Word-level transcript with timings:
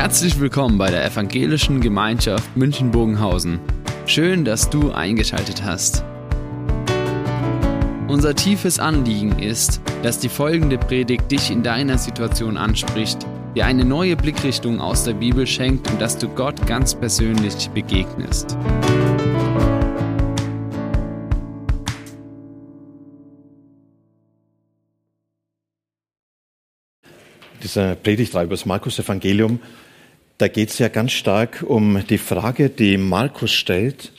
Herzlich 0.00 0.40
willkommen 0.40 0.78
bei 0.78 0.90
der 0.90 1.04
Evangelischen 1.04 1.82
Gemeinschaft 1.82 2.56
München-Bogenhausen. 2.56 3.60
Schön, 4.06 4.46
dass 4.46 4.70
du 4.70 4.92
eingeschaltet 4.92 5.62
hast. 5.62 6.04
Unser 8.08 8.34
tiefes 8.34 8.78
Anliegen 8.78 9.38
ist, 9.38 9.82
dass 10.02 10.18
die 10.18 10.30
folgende 10.30 10.78
Predigt 10.78 11.30
dich 11.30 11.50
in 11.50 11.62
deiner 11.62 11.98
Situation 11.98 12.56
anspricht, 12.56 13.26
dir 13.54 13.66
eine 13.66 13.84
neue 13.84 14.16
Blickrichtung 14.16 14.80
aus 14.80 15.04
der 15.04 15.12
Bibel 15.12 15.46
schenkt 15.46 15.90
und 15.90 16.00
dass 16.00 16.16
du 16.16 16.28
Gott 16.28 16.66
ganz 16.66 16.94
persönlich 16.94 17.68
begegnest. 17.74 18.56
dieser 27.62 27.94
Predigtreihe 27.94 28.46
über 28.46 28.54
das 28.54 28.66
Markus-Evangelium, 28.66 29.60
da 30.40 30.48
geht 30.48 30.70
es 30.70 30.78
ja 30.78 30.88
ganz 30.88 31.12
stark 31.12 31.62
um 31.66 32.02
die 32.08 32.16
Frage, 32.16 32.70
die 32.70 32.96
Markus 32.96 33.52
stellt 33.52 34.12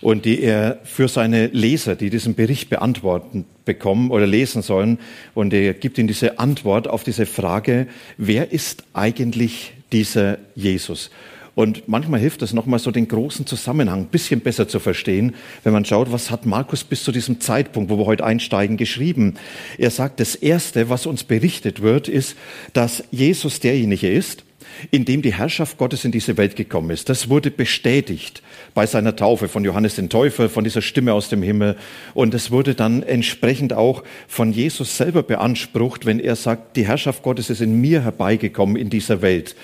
und 0.00 0.24
die 0.24 0.40
er 0.40 0.80
für 0.84 1.06
seine 1.06 1.48
Leser, 1.48 1.96
die 1.96 2.08
diesen 2.08 2.34
Bericht 2.34 2.70
beantworten 2.70 3.44
bekommen 3.66 4.10
oder 4.10 4.26
lesen 4.26 4.62
sollen. 4.62 4.98
Und 5.34 5.52
er 5.52 5.74
gibt 5.74 5.98
ihnen 5.98 6.08
diese 6.08 6.38
Antwort 6.38 6.88
auf 6.88 7.04
diese 7.04 7.26
Frage, 7.26 7.88
wer 8.16 8.52
ist 8.52 8.84
eigentlich 8.94 9.74
dieser 9.92 10.38
Jesus? 10.54 11.10
Und 11.56 11.88
manchmal 11.88 12.20
hilft 12.20 12.42
es 12.42 12.52
nochmal 12.52 12.78
so 12.78 12.90
den 12.90 13.08
großen 13.08 13.46
Zusammenhang 13.46 14.00
ein 14.02 14.06
bisschen 14.08 14.40
besser 14.40 14.68
zu 14.68 14.78
verstehen, 14.78 15.34
wenn 15.64 15.72
man 15.72 15.86
schaut, 15.86 16.12
was 16.12 16.30
hat 16.30 16.44
Markus 16.44 16.84
bis 16.84 17.02
zu 17.02 17.12
diesem 17.12 17.40
Zeitpunkt, 17.40 17.90
wo 17.90 17.96
wir 17.96 18.04
heute 18.04 18.26
einsteigen, 18.26 18.76
geschrieben. 18.76 19.36
Er 19.78 19.90
sagt, 19.90 20.20
das 20.20 20.34
Erste, 20.34 20.90
was 20.90 21.06
uns 21.06 21.24
berichtet 21.24 21.80
wird, 21.80 22.08
ist, 22.08 22.36
dass 22.74 23.04
Jesus 23.10 23.58
derjenige 23.58 24.12
ist, 24.12 24.44
in 24.90 25.06
dem 25.06 25.22
die 25.22 25.32
Herrschaft 25.32 25.78
Gottes 25.78 26.04
in 26.04 26.12
diese 26.12 26.36
Welt 26.36 26.56
gekommen 26.56 26.90
ist. 26.90 27.08
Das 27.08 27.30
wurde 27.30 27.50
bestätigt 27.50 28.42
bei 28.74 28.84
seiner 28.84 29.16
Taufe 29.16 29.48
von 29.48 29.64
Johannes 29.64 29.94
den 29.94 30.10
Täufer, 30.10 30.50
von 30.50 30.62
dieser 30.62 30.82
Stimme 30.82 31.14
aus 31.14 31.30
dem 31.30 31.42
Himmel. 31.42 31.76
Und 32.12 32.34
es 32.34 32.50
wurde 32.50 32.74
dann 32.74 33.02
entsprechend 33.02 33.72
auch 33.72 34.02
von 34.28 34.52
Jesus 34.52 34.98
selber 34.98 35.22
beansprucht, 35.22 36.04
wenn 36.04 36.20
er 36.20 36.36
sagt, 36.36 36.76
die 36.76 36.86
Herrschaft 36.86 37.22
Gottes 37.22 37.48
ist 37.48 37.62
in 37.62 37.80
mir 37.80 38.02
herbeigekommen 38.02 38.76
in 38.76 38.90
dieser 38.90 39.22
Welt. 39.22 39.56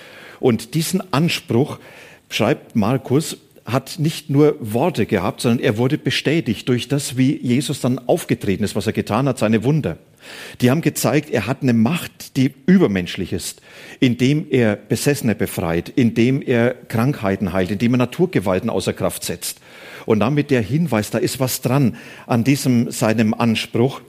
Und 0.43 0.75
diesen 0.75 1.13
Anspruch, 1.13 1.79
schreibt 2.29 2.75
Markus, 2.75 3.37
hat 3.65 4.01
nicht 4.01 4.29
nur 4.29 4.57
Worte 4.59 5.07
gehabt, 5.07 5.41
sondern 5.41 5.65
er 5.65 5.79
wurde 5.79 5.99
bestätigt 5.99 6.69
durch 6.69 6.89
das, 6.89 7.17
wie 7.17 7.37
Jesus 7.37 7.81
dann 7.81 8.01
aufgetreten 8.01 8.65
ist, 8.65 8.75
was 8.75 8.89
er 8.89 8.93
getan 8.93 9.29
hat, 9.29 9.39
seine 9.39 9.63
Wunder. 9.63 9.99
Die 10.61 10.69
haben 10.69 10.81
gezeigt, 10.81 11.31
er 11.31 11.47
hat 11.47 11.63
eine 11.63 11.73
Macht, 11.73 12.37
die 12.37 12.53
übermenschlich 12.67 13.33
ist, 13.33 13.63
indem 14.01 14.47
er 14.51 14.75
Besessene 14.75 15.37
befreit, 15.37 15.89
indem 15.89 16.43
er 16.43 16.75
Krankheiten 16.75 17.53
heilt, 17.53 17.71
indem 17.71 17.95
er 17.95 17.99
Naturgewalten 17.99 18.69
außer 18.69 18.93
Kraft 18.93 19.23
setzt. 19.23 19.61
Und 20.07 20.19
damit 20.19 20.51
der 20.51 20.61
Hinweis, 20.61 21.11
da 21.11 21.19
ist 21.19 21.39
was 21.39 21.61
dran 21.61 21.97
an 22.27 22.43
diesem 22.43 22.91
seinem 22.91 23.33
Anspruch. 23.33 24.01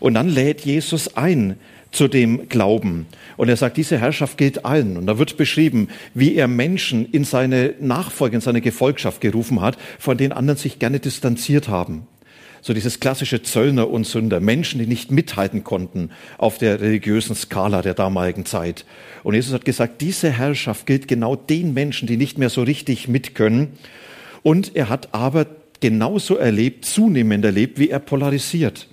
Und 0.00 0.14
dann 0.14 0.28
lädt 0.28 0.62
Jesus 0.62 1.16
ein, 1.16 1.56
zu 1.92 2.08
dem 2.08 2.48
Glauben. 2.48 3.06
Und 3.36 3.48
er 3.48 3.56
sagt, 3.56 3.76
diese 3.76 3.98
Herrschaft 3.98 4.38
gilt 4.38 4.64
allen. 4.64 4.96
Und 4.96 5.06
da 5.06 5.18
wird 5.18 5.36
beschrieben, 5.36 5.88
wie 6.14 6.34
er 6.34 6.48
Menschen 6.48 7.06
in 7.10 7.24
seine 7.24 7.74
Nachfolge, 7.80 8.36
in 8.36 8.40
seine 8.40 8.62
Gefolgschaft 8.62 9.20
gerufen 9.20 9.60
hat, 9.60 9.76
von 9.98 10.16
denen 10.16 10.32
anderen 10.32 10.58
sich 10.58 10.78
gerne 10.78 11.00
distanziert 11.00 11.68
haben. 11.68 12.06
So 12.64 12.72
dieses 12.72 13.00
klassische 13.00 13.42
Zöllner 13.42 13.90
und 13.90 14.06
Sünder, 14.06 14.40
Menschen, 14.40 14.78
die 14.78 14.86
nicht 14.86 15.10
mithalten 15.10 15.64
konnten 15.64 16.10
auf 16.38 16.58
der 16.58 16.80
religiösen 16.80 17.34
Skala 17.34 17.82
der 17.82 17.94
damaligen 17.94 18.46
Zeit. 18.46 18.86
Und 19.24 19.34
Jesus 19.34 19.52
hat 19.52 19.64
gesagt, 19.64 20.00
diese 20.00 20.30
Herrschaft 20.30 20.86
gilt 20.86 21.08
genau 21.08 21.34
den 21.34 21.74
Menschen, 21.74 22.06
die 22.06 22.16
nicht 22.16 22.38
mehr 22.38 22.50
so 22.50 22.62
richtig 22.62 23.08
mitkönnen. 23.08 23.68
Und 24.44 24.76
er 24.76 24.88
hat 24.88 25.12
aber 25.12 25.46
genauso 25.80 26.36
erlebt, 26.36 26.84
zunehmend 26.84 27.44
erlebt, 27.44 27.80
wie 27.80 27.90
er 27.90 27.98
polarisiert. 27.98 28.86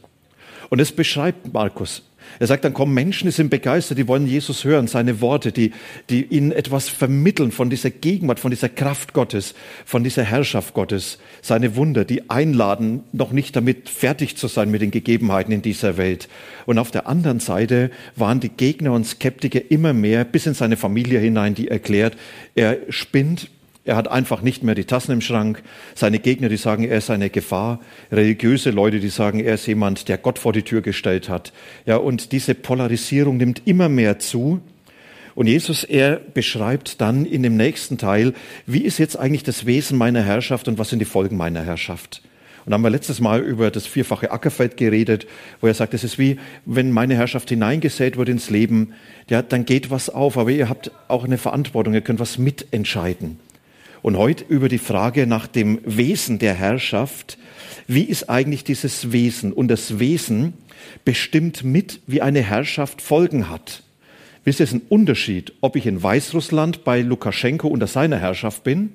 Und 0.69 0.79
es 0.79 0.91
beschreibt 0.91 1.53
Markus. 1.53 2.03
Er 2.37 2.47
sagt, 2.47 2.63
dann 2.63 2.73
kommen 2.73 2.93
Menschen, 2.93 3.25
die 3.25 3.31
sind 3.31 3.49
begeistert, 3.49 3.97
die 3.97 4.07
wollen 4.07 4.27
Jesus 4.27 4.63
hören, 4.63 4.87
seine 4.87 5.21
Worte, 5.21 5.51
die, 5.51 5.71
die 6.09 6.25
ihnen 6.25 6.51
etwas 6.51 6.87
vermitteln 6.87 7.51
von 7.51 7.69
dieser 7.69 7.89
Gegenwart, 7.89 8.39
von 8.39 8.51
dieser 8.51 8.69
Kraft 8.69 9.13
Gottes, 9.13 9.55
von 9.85 10.03
dieser 10.03 10.23
Herrschaft 10.23 10.73
Gottes, 10.73 11.17
seine 11.41 11.75
Wunder, 11.75 12.05
die 12.05 12.29
einladen, 12.29 13.03
noch 13.13 13.31
nicht 13.31 13.55
damit 13.55 13.89
fertig 13.89 14.37
zu 14.37 14.47
sein 14.47 14.69
mit 14.69 14.81
den 14.81 14.91
Gegebenheiten 14.91 15.51
in 15.51 15.61
dieser 15.61 15.97
Welt. 15.97 16.29
Und 16.65 16.77
auf 16.77 16.91
der 16.91 17.07
anderen 17.07 17.39
Seite 17.39 17.89
waren 18.15 18.39
die 18.39 18.49
Gegner 18.49 18.93
und 18.93 19.07
Skeptiker 19.07 19.71
immer 19.71 19.93
mehr 19.93 20.23
bis 20.23 20.45
in 20.45 20.53
seine 20.53 20.77
Familie 20.77 21.19
hinein, 21.19 21.55
die 21.55 21.69
erklärt, 21.69 22.15
er 22.53 22.77
spinnt, 22.89 23.49
er 23.85 23.95
hat 23.95 24.07
einfach 24.07 24.41
nicht 24.41 24.63
mehr 24.63 24.75
die 24.75 24.85
Tassen 24.85 25.13
im 25.13 25.21
Schrank. 25.21 25.63
Seine 25.95 26.19
Gegner, 26.19 26.49
die 26.49 26.57
sagen, 26.57 26.83
er 26.83 26.97
ist 26.97 27.09
eine 27.09 27.29
Gefahr. 27.29 27.79
Religiöse 28.11 28.71
Leute, 28.71 28.99
die 28.99 29.09
sagen, 29.09 29.39
er 29.39 29.55
ist 29.55 29.67
jemand, 29.67 30.09
der 30.09 30.17
Gott 30.17 30.37
vor 30.37 30.53
die 30.53 30.63
Tür 30.63 30.81
gestellt 30.81 31.29
hat. 31.29 31.53
Ja, 31.85 31.97
und 31.97 32.31
diese 32.31 32.55
Polarisierung 32.55 33.37
nimmt 33.37 33.63
immer 33.65 33.89
mehr 33.89 34.19
zu. 34.19 34.61
Und 35.33 35.47
Jesus, 35.47 35.85
er 35.85 36.17
beschreibt 36.17 36.99
dann 36.99 37.25
in 37.25 37.43
dem 37.43 37.55
nächsten 37.55 37.97
Teil, 37.97 38.33
wie 38.65 38.83
ist 38.83 38.97
jetzt 38.97 39.17
eigentlich 39.17 39.43
das 39.43 39.65
Wesen 39.65 39.97
meiner 39.97 40.21
Herrschaft 40.21 40.67
und 40.67 40.77
was 40.77 40.89
sind 40.89 40.99
die 40.99 41.05
Folgen 41.05 41.37
meiner 41.37 41.63
Herrschaft? 41.63 42.21
Und 42.65 42.73
haben 42.73 42.83
wir 42.83 42.89
letztes 42.89 43.21
Mal 43.21 43.39
über 43.39 43.71
das 43.71 43.87
vierfache 43.87 44.31
Ackerfeld 44.31 44.75
geredet, 44.75 45.25
wo 45.61 45.67
er 45.67 45.73
sagt, 45.73 45.93
es 45.93 46.03
ist 46.03 46.19
wie, 46.19 46.37
wenn 46.65 46.91
meine 46.91 47.15
Herrschaft 47.15 47.49
hineingesät 47.49 48.17
wird 48.17 48.29
ins 48.29 48.49
Leben, 48.49 48.93
ja, 49.29 49.41
dann 49.41 49.65
geht 49.65 49.89
was 49.89 50.09
auf, 50.09 50.37
aber 50.37 50.51
ihr 50.51 50.69
habt 50.69 50.91
auch 51.07 51.23
eine 51.23 51.37
Verantwortung, 51.37 51.93
ihr 51.93 52.01
könnt 52.01 52.19
was 52.19 52.37
mitentscheiden. 52.37 53.39
Und 54.01 54.17
heute 54.17 54.45
über 54.47 54.69
die 54.69 54.77
Frage 54.77 55.27
nach 55.27 55.47
dem 55.47 55.79
Wesen 55.85 56.39
der 56.39 56.53
Herrschaft. 56.53 57.37
Wie 57.87 58.03
ist 58.03 58.29
eigentlich 58.29 58.63
dieses 58.63 59.11
Wesen? 59.11 59.51
Und 59.51 59.67
das 59.67 59.99
Wesen 59.99 60.53
bestimmt 61.05 61.63
mit, 61.63 62.01
wie 62.07 62.21
eine 62.21 62.41
Herrschaft 62.41 63.01
Folgen 63.01 63.49
hat. 63.49 63.83
Wisst 64.43 64.61
ihr, 64.61 64.63
es 64.63 64.71
ist 64.71 64.81
ein 64.81 64.87
Unterschied, 64.89 65.53
ob 65.61 65.75
ich 65.75 65.85
in 65.85 66.01
Weißrussland 66.01 66.83
bei 66.83 67.01
Lukaschenko 67.01 67.67
unter 67.67 67.87
seiner 67.87 68.17
Herrschaft 68.17 68.63
bin, 68.63 68.93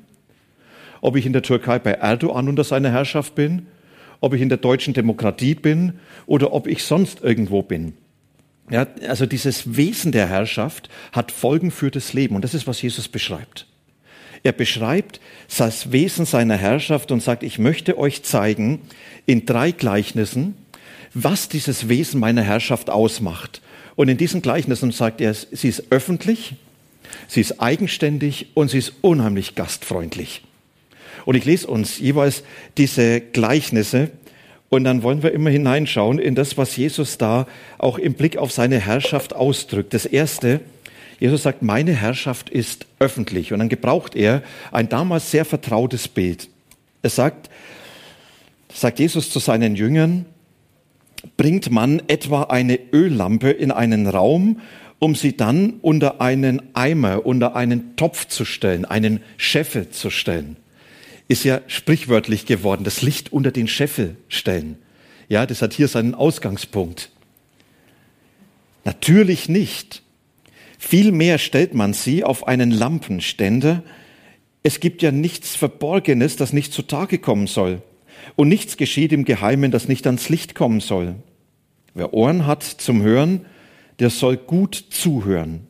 ob 1.00 1.16
ich 1.16 1.26
in 1.26 1.34
der 1.34 1.43
Türkei 1.43 1.78
bei 1.78 1.93
Erdogan 1.93 2.48
unter 2.48 2.64
seiner 2.64 2.91
Herrschaft 2.91 3.34
bin, 3.34 3.66
ob 4.20 4.32
ich 4.32 4.41
in 4.41 4.48
der 4.48 4.59
deutschen 4.59 4.94
Demokratie 4.94 5.54
bin 5.54 5.94
oder 6.25 6.53
ob 6.53 6.66
ich 6.66 6.82
sonst 6.82 7.22
irgendwo 7.22 7.62
bin. 7.62 7.93
Ja, 8.70 8.87
also 9.06 9.26
dieses 9.26 9.76
Wesen 9.76 10.12
der 10.12 10.28
Herrschaft 10.28 10.88
hat 11.12 11.31
Folgen 11.31 11.70
für 11.70 11.91
das 11.91 12.14
Leben 12.14 12.34
und 12.34 12.43
das 12.43 12.54
ist, 12.54 12.66
was 12.66 12.81
Jesus 12.81 13.09
beschreibt. 13.09 13.66
Er 14.44 14.53
beschreibt 14.53 15.21
das 15.56 15.91
Wesen 15.91 16.27
seiner 16.27 16.56
Herrschaft 16.56 17.10
und 17.10 17.22
sagt, 17.22 17.43
ich 17.43 17.59
möchte 17.59 17.99
euch 17.99 18.22
zeigen 18.22 18.82
in 19.25 19.47
drei 19.47 19.72
Gleichnissen, 19.72 20.55
was 21.15 21.49
dieses 21.49 21.88
Wesen 21.88 22.21
meiner 22.21 22.43
Herrschaft 22.43 22.91
ausmacht. 22.91 23.62
Und 23.97 24.09
in 24.09 24.19
diesen 24.19 24.43
Gleichnissen 24.43 24.93
sagt 24.93 25.22
er, 25.22 25.32
sie 25.32 25.69
ist 25.69 25.84
öffentlich, 25.91 26.56
sie 27.27 27.41
ist 27.41 27.60
eigenständig 27.60 28.49
und 28.53 28.69
sie 28.69 28.78
ist 28.78 28.93
unheimlich 29.00 29.55
gastfreundlich. 29.55 30.43
Und 31.25 31.37
ich 31.37 31.47
lese 31.47 31.66
uns 31.66 31.99
jeweils 31.99 32.43
diese 32.76 33.22
Gleichnisse 33.22 34.11
und 34.69 34.84
dann 34.84 35.03
wollen 35.03 35.22
wir 35.22 35.32
immer 35.32 35.50
hineinschauen 35.50 36.19
in 36.19 36.34
das, 36.34 36.59
was 36.59 36.76
Jesus 36.76 37.16
da 37.16 37.47
auch 37.78 37.97
im 37.97 38.12
Blick 38.12 38.37
auf 38.37 38.53
seine 38.53 38.78
Herrschaft 38.78 39.32
ausdrückt. 39.32 39.94
Das 39.94 40.05
erste, 40.05 40.61
Jesus 41.20 41.42
sagt, 41.42 41.62
meine 41.62 41.92
Herrschaft 41.92 42.50
ist 42.50 42.86
öffentlich. 42.98 43.52
Und 43.52 43.60
dann 43.60 43.69
gebraucht 43.69 44.16
er 44.16 44.42
ein 44.72 44.88
damals 44.88 45.30
sehr 45.30 45.44
vertrautes 45.44 46.08
Bild. 46.08 46.48
Er 47.02 47.10
sagt, 47.10 47.50
sagt 48.72 48.98
Jesus 48.98 49.30
zu 49.30 49.38
seinen 49.38 49.76
Jüngern, 49.76 50.26
bringt 51.36 51.70
man 51.70 52.02
etwa 52.08 52.44
eine 52.44 52.78
Öllampe 52.92 53.50
in 53.50 53.70
einen 53.70 54.06
Raum, 54.06 54.60
um 54.98 55.14
sie 55.14 55.36
dann 55.36 55.75
unter 55.82 56.20
einen 56.20 56.62
Eimer, 56.75 57.26
unter 57.26 57.56
einen 57.56 57.96
Topf 57.96 58.26
zu 58.26 58.44
stellen, 58.44 58.84
einen 58.84 59.20
Scheffel 59.37 59.90
zu 59.90 60.11
stellen. 60.11 60.56
Ist 61.28 61.44
ja 61.44 61.61
sprichwörtlich 61.66 62.46
geworden, 62.46 62.84
das 62.84 63.02
Licht 63.02 63.32
unter 63.32 63.50
den 63.50 63.69
Scheffel 63.69 64.16
stellen. 64.28 64.76
Ja, 65.28 65.46
das 65.46 65.62
hat 65.62 65.72
hier 65.72 65.88
seinen 65.88 66.14
Ausgangspunkt. 66.14 67.11
Natürlich 68.84 69.49
nicht. 69.49 70.03
Vielmehr 70.79 71.38
stellt 71.38 71.75
man 71.75 71.93
sie 71.93 72.25
auf 72.25 72.47
einen 72.47 72.71
Lampenständer. 72.71 73.82
Es 74.62 74.81
gibt 74.81 75.03
ja 75.03 75.12
nichts 75.12 75.55
Verborgenes, 75.56 76.37
das 76.37 76.53
nicht 76.53 76.73
zutage 76.73 77.19
kommen 77.19 77.47
soll. 77.47 77.82
Und 78.37 78.49
nichts 78.49 78.76
geschieht 78.76 79.12
im 79.12 79.25
Geheimen, 79.25 79.71
das 79.71 79.88
nicht 79.88 80.06
ans 80.06 80.29
Licht 80.29 80.55
kommen 80.55 80.81
soll. 80.81 81.17
Wer 81.94 82.15
Ohren 82.15 82.47
hat 82.47 82.62
zum 82.62 83.03
Hören, 83.03 83.44
der 83.99 84.11
soll 84.11 84.37
gut 84.37 84.75
zuhören. 84.91 85.67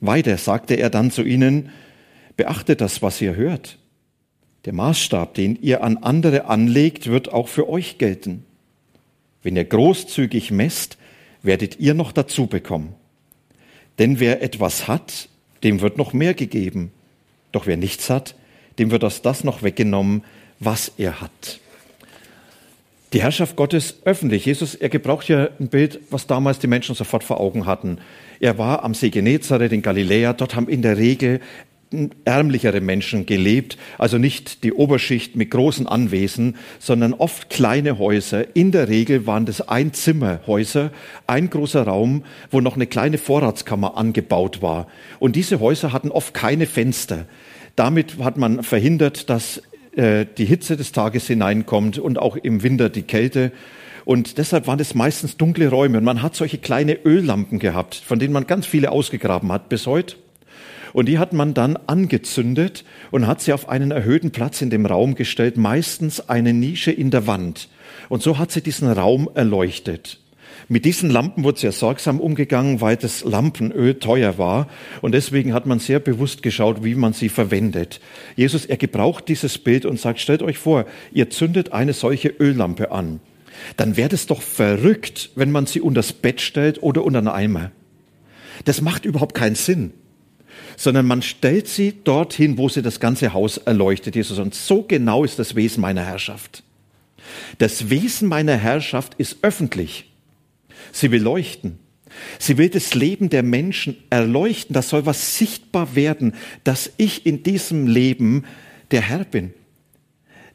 Weiter 0.00 0.38
sagte 0.38 0.74
er 0.74 0.88
dann 0.88 1.10
zu 1.10 1.22
ihnen, 1.22 1.70
beachtet 2.36 2.80
das, 2.80 3.02
was 3.02 3.20
ihr 3.20 3.36
hört. 3.36 3.78
Der 4.64 4.72
Maßstab, 4.72 5.34
den 5.34 5.56
ihr 5.60 5.82
an 5.82 5.98
andere 5.98 6.46
anlegt, 6.46 7.06
wird 7.06 7.32
auch 7.32 7.48
für 7.48 7.68
euch 7.68 7.98
gelten. 7.98 8.44
Wenn 9.42 9.56
ihr 9.56 9.64
großzügig 9.64 10.50
messt, 10.50 10.98
werdet 11.42 11.80
ihr 11.80 11.94
noch 11.94 12.12
dazu 12.12 12.46
bekommen. 12.46 12.94
Denn 14.00 14.18
wer 14.18 14.42
etwas 14.42 14.88
hat, 14.88 15.28
dem 15.62 15.82
wird 15.82 15.98
noch 15.98 16.14
mehr 16.14 16.34
gegeben. 16.34 16.90
Doch 17.52 17.66
wer 17.66 17.76
nichts 17.76 18.08
hat, 18.08 18.34
dem 18.78 18.90
wird 18.90 19.04
aus 19.04 19.20
das 19.20 19.44
noch 19.44 19.62
weggenommen, 19.62 20.24
was 20.58 20.90
er 20.96 21.20
hat. 21.20 21.60
Die 23.12 23.22
Herrschaft 23.22 23.56
Gottes 23.56 23.96
öffentlich. 24.04 24.46
Jesus, 24.46 24.74
er 24.74 24.88
gebraucht 24.88 25.28
ja 25.28 25.50
ein 25.58 25.68
Bild, 25.68 26.00
was 26.10 26.26
damals 26.26 26.60
die 26.60 26.66
Menschen 26.66 26.94
sofort 26.94 27.24
vor 27.24 27.40
Augen 27.40 27.66
hatten. 27.66 27.98
Er 28.38 28.56
war 28.56 28.84
am 28.84 28.94
See 28.94 29.10
Genezareth 29.10 29.72
in 29.72 29.82
Galiläa. 29.82 30.32
Dort 30.32 30.54
haben 30.54 30.68
in 30.68 30.80
der 30.80 30.96
Regel 30.96 31.40
ärmlichere 32.24 32.80
Menschen 32.80 33.26
gelebt, 33.26 33.76
also 33.98 34.16
nicht 34.16 34.62
die 34.62 34.72
Oberschicht 34.72 35.34
mit 35.34 35.50
großen 35.50 35.88
Anwesen, 35.88 36.56
sondern 36.78 37.14
oft 37.14 37.50
kleine 37.50 37.98
Häuser. 37.98 38.54
In 38.54 38.70
der 38.70 38.88
Regel 38.88 39.26
waren 39.26 39.44
das 39.44 39.60
Einzimmerhäuser, 39.60 40.92
ein 41.26 41.50
großer 41.50 41.82
Raum, 41.82 42.24
wo 42.50 42.60
noch 42.60 42.76
eine 42.76 42.86
kleine 42.86 43.18
Vorratskammer 43.18 43.96
angebaut 43.96 44.62
war. 44.62 44.86
Und 45.18 45.34
diese 45.34 45.58
Häuser 45.58 45.92
hatten 45.92 46.12
oft 46.12 46.32
keine 46.32 46.66
Fenster. 46.66 47.26
Damit 47.74 48.18
hat 48.18 48.36
man 48.36 48.62
verhindert, 48.62 49.28
dass 49.28 49.60
äh, 49.96 50.26
die 50.38 50.44
Hitze 50.44 50.76
des 50.76 50.92
Tages 50.92 51.26
hineinkommt 51.26 51.98
und 51.98 52.18
auch 52.18 52.36
im 52.36 52.62
Winter 52.62 52.88
die 52.88 53.02
Kälte. 53.02 53.50
Und 54.04 54.38
deshalb 54.38 54.68
waren 54.68 54.78
es 54.78 54.94
meistens 54.94 55.36
dunkle 55.36 55.68
Räume. 55.68 55.98
Und 55.98 56.04
man 56.04 56.22
hat 56.22 56.36
solche 56.36 56.58
kleine 56.58 56.98
Öllampen 57.04 57.58
gehabt, 57.58 57.96
von 57.96 58.20
denen 58.20 58.32
man 58.32 58.46
ganz 58.46 58.66
viele 58.66 58.92
ausgegraben 58.92 59.50
hat 59.50 59.68
bis 59.68 59.88
heute. 59.88 60.14
Und 60.92 61.06
die 61.06 61.18
hat 61.18 61.32
man 61.32 61.54
dann 61.54 61.76
angezündet 61.86 62.84
und 63.10 63.26
hat 63.26 63.40
sie 63.40 63.52
auf 63.52 63.68
einen 63.68 63.90
erhöhten 63.90 64.30
Platz 64.30 64.62
in 64.62 64.70
dem 64.70 64.86
Raum 64.86 65.14
gestellt, 65.14 65.56
meistens 65.56 66.28
eine 66.28 66.52
Nische 66.52 66.90
in 66.90 67.10
der 67.10 67.26
Wand. 67.26 67.68
Und 68.08 68.22
so 68.22 68.38
hat 68.38 68.50
sie 68.50 68.62
diesen 68.62 68.90
Raum 68.90 69.28
erleuchtet. 69.34 70.18
Mit 70.68 70.84
diesen 70.84 71.10
Lampen 71.10 71.42
wurde 71.42 71.58
sehr 71.58 71.72
sorgsam 71.72 72.20
umgegangen, 72.20 72.80
weil 72.80 72.96
das 72.96 73.24
Lampenöl 73.24 73.98
teuer 73.98 74.38
war. 74.38 74.68
Und 75.00 75.12
deswegen 75.12 75.52
hat 75.52 75.66
man 75.66 75.78
sehr 75.78 76.00
bewusst 76.00 76.42
geschaut, 76.42 76.84
wie 76.84 76.94
man 76.94 77.12
sie 77.12 77.28
verwendet. 77.28 78.00
Jesus, 78.36 78.66
er 78.66 78.76
gebraucht 78.76 79.28
dieses 79.28 79.58
Bild 79.58 79.84
und 79.84 79.98
sagt, 79.98 80.20
stellt 80.20 80.42
euch 80.42 80.58
vor, 80.58 80.86
ihr 81.12 81.30
zündet 81.30 81.72
eine 81.72 81.92
solche 81.92 82.28
Öllampe 82.28 82.92
an. 82.92 83.20
Dann 83.76 83.96
wäre 83.96 84.14
es 84.14 84.26
doch 84.26 84.42
verrückt, 84.42 85.30
wenn 85.34 85.50
man 85.50 85.66
sie 85.66 85.80
unter 85.80 85.98
das 86.00 86.12
Bett 86.12 86.40
stellt 86.40 86.82
oder 86.82 87.04
unter 87.04 87.18
einen 87.18 87.28
Eimer. 87.28 87.72
Das 88.64 88.80
macht 88.80 89.04
überhaupt 89.04 89.34
keinen 89.34 89.56
Sinn 89.56 89.92
sondern 90.76 91.06
man 91.06 91.22
stellt 91.22 91.68
sie 91.68 91.94
dorthin, 92.04 92.58
wo 92.58 92.68
sie 92.68 92.82
das 92.82 93.00
ganze 93.00 93.32
Haus 93.32 93.58
erleuchtet, 93.58 94.16
Jesus. 94.16 94.38
Und 94.38 94.54
so 94.54 94.82
genau 94.82 95.24
ist 95.24 95.38
das 95.38 95.54
Wesen 95.54 95.80
meiner 95.80 96.04
Herrschaft. 96.04 96.62
Das 97.58 97.90
Wesen 97.90 98.28
meiner 98.28 98.56
Herrschaft 98.56 99.14
ist 99.18 99.38
öffentlich. 99.42 100.10
Sie 100.92 101.10
will 101.10 101.22
leuchten. 101.22 101.78
Sie 102.38 102.58
will 102.58 102.68
das 102.68 102.94
Leben 102.94 103.30
der 103.30 103.42
Menschen 103.42 103.96
erleuchten. 104.10 104.74
Das 104.74 104.88
soll 104.88 105.06
was 105.06 105.36
sichtbar 105.36 105.94
werden, 105.94 106.34
dass 106.64 106.92
ich 106.96 107.26
in 107.26 107.42
diesem 107.42 107.86
Leben 107.86 108.44
der 108.90 109.02
Herr 109.02 109.24
bin. 109.24 109.52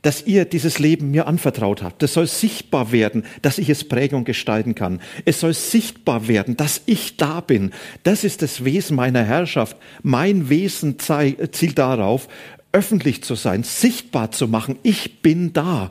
Dass 0.05 0.27
ihr 0.27 0.45
dieses 0.45 0.77
Leben 0.77 1.09
mir 1.09 1.25
anvertraut 1.25 1.81
habt. 1.81 2.03
Das 2.03 2.13
soll 2.13 2.27
sichtbar 2.27 2.91
werden, 2.91 3.25
dass 3.41 3.57
ich 3.57 3.69
es 3.69 3.87
prägen 3.87 4.19
und 4.19 4.25
gestalten 4.25 4.75
kann. 4.75 5.01
Es 5.25 5.39
soll 5.39 5.55
sichtbar 5.55 6.27
werden, 6.27 6.55
dass 6.55 6.83
ich 6.85 7.17
da 7.17 7.41
bin. 7.41 7.71
Das 8.03 8.23
ist 8.23 8.43
das 8.43 8.63
Wesen 8.63 8.95
meiner 8.95 9.23
Herrschaft. 9.23 9.75
Mein 10.03 10.47
Wesen 10.47 10.97
zielt 10.99 11.79
darauf, 11.79 12.27
öffentlich 12.71 13.23
zu 13.23 13.33
sein, 13.33 13.63
sichtbar 13.63 14.31
zu 14.31 14.47
machen. 14.47 14.77
Ich 14.83 15.23
bin 15.23 15.53
da. 15.53 15.89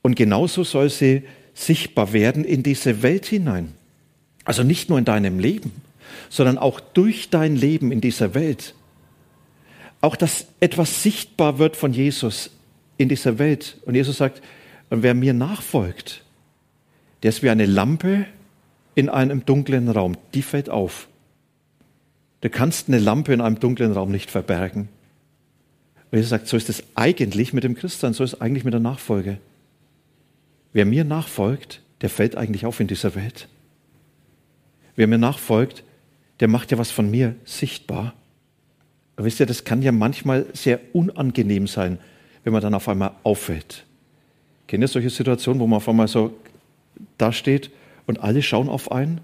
Und 0.00 0.16
genauso 0.16 0.64
soll 0.64 0.88
sie 0.88 1.24
sichtbar 1.52 2.14
werden 2.14 2.44
in 2.44 2.62
diese 2.62 3.02
Welt 3.02 3.26
hinein. 3.26 3.74
Also 4.46 4.62
nicht 4.62 4.88
nur 4.88 4.98
in 4.98 5.04
deinem 5.04 5.38
Leben, 5.38 5.70
sondern 6.30 6.56
auch 6.56 6.80
durch 6.80 7.28
dein 7.28 7.56
Leben 7.56 7.92
in 7.92 8.00
dieser 8.00 8.32
Welt. 8.34 8.74
Auch 10.04 10.16
dass 10.16 10.48
etwas 10.60 11.02
sichtbar 11.02 11.58
wird 11.58 11.76
von 11.76 11.94
Jesus 11.94 12.50
in 12.98 13.08
dieser 13.08 13.38
Welt. 13.38 13.78
Und 13.86 13.94
Jesus 13.94 14.18
sagt, 14.18 14.42
und 14.90 15.02
wer 15.02 15.14
mir 15.14 15.32
nachfolgt, 15.32 16.22
der 17.22 17.30
ist 17.30 17.42
wie 17.42 17.48
eine 17.48 17.64
Lampe 17.64 18.26
in 18.94 19.08
einem 19.08 19.46
dunklen 19.46 19.88
Raum. 19.88 20.18
Die 20.34 20.42
fällt 20.42 20.68
auf. 20.68 21.08
Du 22.42 22.50
kannst 22.50 22.88
eine 22.88 22.98
Lampe 22.98 23.32
in 23.32 23.40
einem 23.40 23.58
dunklen 23.58 23.92
Raum 23.92 24.10
nicht 24.10 24.30
verbergen. 24.30 24.90
Und 26.10 26.18
Jesus 26.18 26.28
sagt, 26.28 26.48
so 26.48 26.58
ist 26.58 26.68
es 26.68 26.84
eigentlich 26.94 27.54
mit 27.54 27.64
dem 27.64 27.74
Christsein, 27.74 28.12
so 28.12 28.24
ist 28.24 28.34
es 28.34 28.40
eigentlich 28.42 28.64
mit 28.64 28.74
der 28.74 28.80
Nachfolge. 28.80 29.38
Wer 30.74 30.84
mir 30.84 31.04
nachfolgt, 31.04 31.80
der 32.02 32.10
fällt 32.10 32.36
eigentlich 32.36 32.66
auf 32.66 32.78
in 32.78 32.88
dieser 32.88 33.14
Welt. 33.14 33.48
Wer 34.96 35.06
mir 35.06 35.16
nachfolgt, 35.16 35.82
der 36.40 36.48
macht 36.48 36.72
ja 36.72 36.76
was 36.76 36.90
von 36.90 37.10
mir 37.10 37.36
sichtbar. 37.46 38.12
Wisst 39.16 39.40
ihr, 39.40 39.46
das 39.46 39.64
kann 39.64 39.82
ja 39.82 39.92
manchmal 39.92 40.46
sehr 40.52 40.80
unangenehm 40.92 41.66
sein, 41.66 41.98
wenn 42.42 42.52
man 42.52 42.62
dann 42.62 42.74
auf 42.74 42.88
einmal 42.88 43.12
auffällt. 43.22 43.84
Kennt 44.66 44.82
ihr 44.82 44.88
solche 44.88 45.10
Situationen, 45.10 45.60
wo 45.60 45.66
man 45.66 45.76
auf 45.76 45.88
einmal 45.88 46.08
so 46.08 46.34
da 47.18 47.32
steht 47.32 47.70
und 48.06 48.20
alle 48.20 48.42
schauen 48.42 48.68
auf 48.68 48.90
einen? 48.90 49.20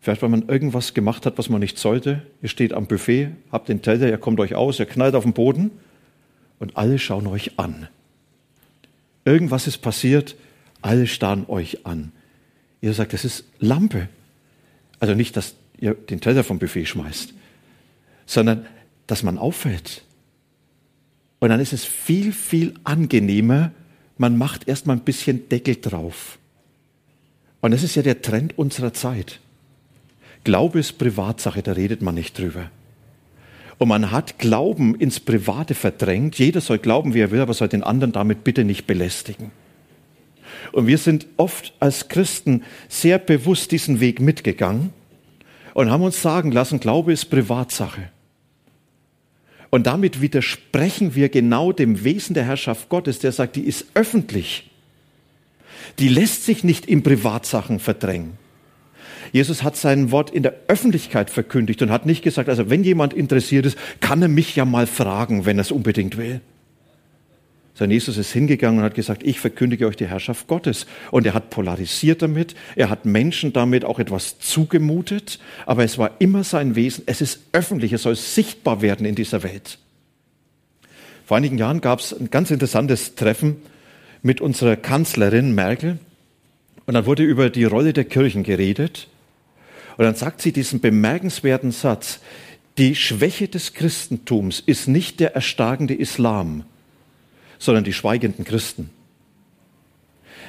Vielleicht, 0.00 0.22
weil 0.22 0.30
man 0.30 0.48
irgendwas 0.48 0.94
gemacht 0.94 1.26
hat, 1.26 1.36
was 1.36 1.50
man 1.50 1.60
nicht 1.60 1.78
sollte. 1.78 2.22
Ihr 2.40 2.48
steht 2.48 2.72
am 2.72 2.86
Buffet, 2.86 3.32
habt 3.52 3.68
den 3.68 3.82
Teller, 3.82 4.08
ihr 4.08 4.16
kommt 4.16 4.40
euch 4.40 4.54
aus, 4.54 4.78
ihr 4.78 4.86
knallt 4.86 5.14
auf 5.14 5.24
den 5.24 5.34
Boden 5.34 5.70
und 6.58 6.76
alle 6.76 6.98
schauen 6.98 7.26
euch 7.26 7.58
an. 7.58 7.88
Irgendwas 9.26 9.66
ist 9.66 9.78
passiert, 9.78 10.36
alle 10.80 11.06
starren 11.06 11.44
euch 11.48 11.84
an. 11.84 12.12
Ihr 12.80 12.94
sagt, 12.94 13.12
das 13.12 13.26
ist 13.26 13.44
Lampe. 13.58 14.08
Also 15.00 15.14
nicht, 15.14 15.36
dass 15.36 15.54
ihr 15.78 15.94
den 15.94 16.22
Teller 16.22 16.44
vom 16.44 16.58
Buffet 16.58 16.86
schmeißt, 16.86 17.34
sondern 18.30 18.64
dass 19.08 19.24
man 19.24 19.38
auffällt. 19.38 20.04
Und 21.40 21.48
dann 21.48 21.58
ist 21.58 21.72
es 21.72 21.84
viel, 21.84 22.32
viel 22.32 22.74
angenehmer, 22.84 23.72
man 24.18 24.38
macht 24.38 24.68
erstmal 24.68 24.96
ein 24.96 25.04
bisschen 25.04 25.48
Deckel 25.48 25.74
drauf. 25.74 26.38
Und 27.60 27.72
das 27.72 27.82
ist 27.82 27.96
ja 27.96 28.02
der 28.02 28.22
Trend 28.22 28.56
unserer 28.56 28.92
Zeit. 28.92 29.40
Glaube 30.44 30.78
ist 30.78 30.92
Privatsache, 30.92 31.60
da 31.60 31.72
redet 31.72 32.02
man 32.02 32.14
nicht 32.14 32.38
drüber. 32.38 32.70
Und 33.78 33.88
man 33.88 34.12
hat 34.12 34.38
Glauben 34.38 34.94
ins 34.94 35.18
Private 35.18 35.74
verdrängt. 35.74 36.38
Jeder 36.38 36.60
soll 36.60 36.78
glauben, 36.78 37.14
wie 37.14 37.20
er 37.20 37.32
will, 37.32 37.40
aber 37.40 37.54
soll 37.54 37.68
den 37.68 37.82
anderen 37.82 38.12
damit 38.12 38.44
bitte 38.44 38.62
nicht 38.62 38.86
belästigen. 38.86 39.50
Und 40.70 40.86
wir 40.86 40.98
sind 40.98 41.26
oft 41.36 41.72
als 41.80 42.08
Christen 42.08 42.62
sehr 42.88 43.18
bewusst 43.18 43.72
diesen 43.72 43.98
Weg 43.98 44.20
mitgegangen 44.20 44.92
und 45.74 45.90
haben 45.90 46.04
uns 46.04 46.22
sagen 46.22 46.52
lassen, 46.52 46.78
Glaube 46.78 47.12
ist 47.12 47.24
Privatsache. 47.24 48.10
Und 49.70 49.86
damit 49.86 50.20
widersprechen 50.20 51.14
wir 51.14 51.28
genau 51.28 51.72
dem 51.72 52.04
Wesen 52.04 52.34
der 52.34 52.44
Herrschaft 52.44 52.88
Gottes, 52.88 53.20
der 53.20 53.32
sagt, 53.32 53.56
die 53.56 53.62
ist 53.62 53.86
öffentlich. 53.94 54.68
Die 55.98 56.08
lässt 56.08 56.44
sich 56.44 56.64
nicht 56.64 56.86
in 56.86 57.02
Privatsachen 57.02 57.78
verdrängen. 57.78 58.38
Jesus 59.32 59.62
hat 59.62 59.76
sein 59.76 60.10
Wort 60.10 60.30
in 60.30 60.42
der 60.42 60.54
Öffentlichkeit 60.66 61.30
verkündigt 61.30 61.82
und 61.82 61.90
hat 61.90 62.04
nicht 62.04 62.22
gesagt, 62.22 62.48
also 62.48 62.68
wenn 62.68 62.82
jemand 62.82 63.14
interessiert 63.14 63.64
ist, 63.64 63.78
kann 64.00 64.20
er 64.22 64.28
mich 64.28 64.56
ja 64.56 64.64
mal 64.64 64.88
fragen, 64.88 65.46
wenn 65.46 65.58
er 65.58 65.62
es 65.62 65.70
unbedingt 65.70 66.16
will. 66.16 66.40
Sondern 67.80 67.92
Jesus 67.92 68.18
ist 68.18 68.30
hingegangen 68.32 68.80
und 68.80 68.84
hat 68.84 68.94
gesagt, 68.94 69.22
ich 69.22 69.40
verkündige 69.40 69.86
euch 69.86 69.96
die 69.96 70.06
Herrschaft 70.06 70.48
Gottes. 70.48 70.84
Und 71.10 71.24
er 71.24 71.32
hat 71.32 71.48
polarisiert 71.48 72.20
damit, 72.20 72.54
er 72.76 72.90
hat 72.90 73.06
Menschen 73.06 73.54
damit 73.54 73.86
auch 73.86 73.98
etwas 73.98 74.38
zugemutet, 74.38 75.38
aber 75.64 75.82
es 75.82 75.96
war 75.96 76.10
immer 76.18 76.44
sein 76.44 76.76
Wesen, 76.76 77.04
es 77.06 77.22
ist 77.22 77.40
öffentlich, 77.52 77.94
es 77.94 78.02
soll 78.02 78.16
sichtbar 78.16 78.82
werden 78.82 79.06
in 79.06 79.14
dieser 79.14 79.42
Welt. 79.42 79.78
Vor 81.24 81.38
einigen 81.38 81.56
Jahren 81.56 81.80
gab 81.80 82.00
es 82.00 82.12
ein 82.12 82.28
ganz 82.28 82.50
interessantes 82.50 83.14
Treffen 83.14 83.56
mit 84.20 84.42
unserer 84.42 84.76
Kanzlerin 84.76 85.54
Merkel. 85.54 85.98
Und 86.84 86.92
dann 86.92 87.06
wurde 87.06 87.22
über 87.22 87.48
die 87.48 87.64
Rolle 87.64 87.94
der 87.94 88.04
Kirchen 88.04 88.42
geredet. 88.42 89.08
Und 89.96 90.04
dann 90.04 90.16
sagt 90.16 90.42
sie 90.42 90.52
diesen 90.52 90.80
bemerkenswerten 90.80 91.72
Satz, 91.72 92.20
die 92.76 92.94
Schwäche 92.94 93.48
des 93.48 93.72
Christentums 93.72 94.60
ist 94.60 94.86
nicht 94.86 95.18
der 95.18 95.34
erstarkende 95.34 95.94
Islam, 95.94 96.64
sondern 97.60 97.84
die 97.84 97.92
schweigenden 97.92 98.44
Christen. 98.44 98.90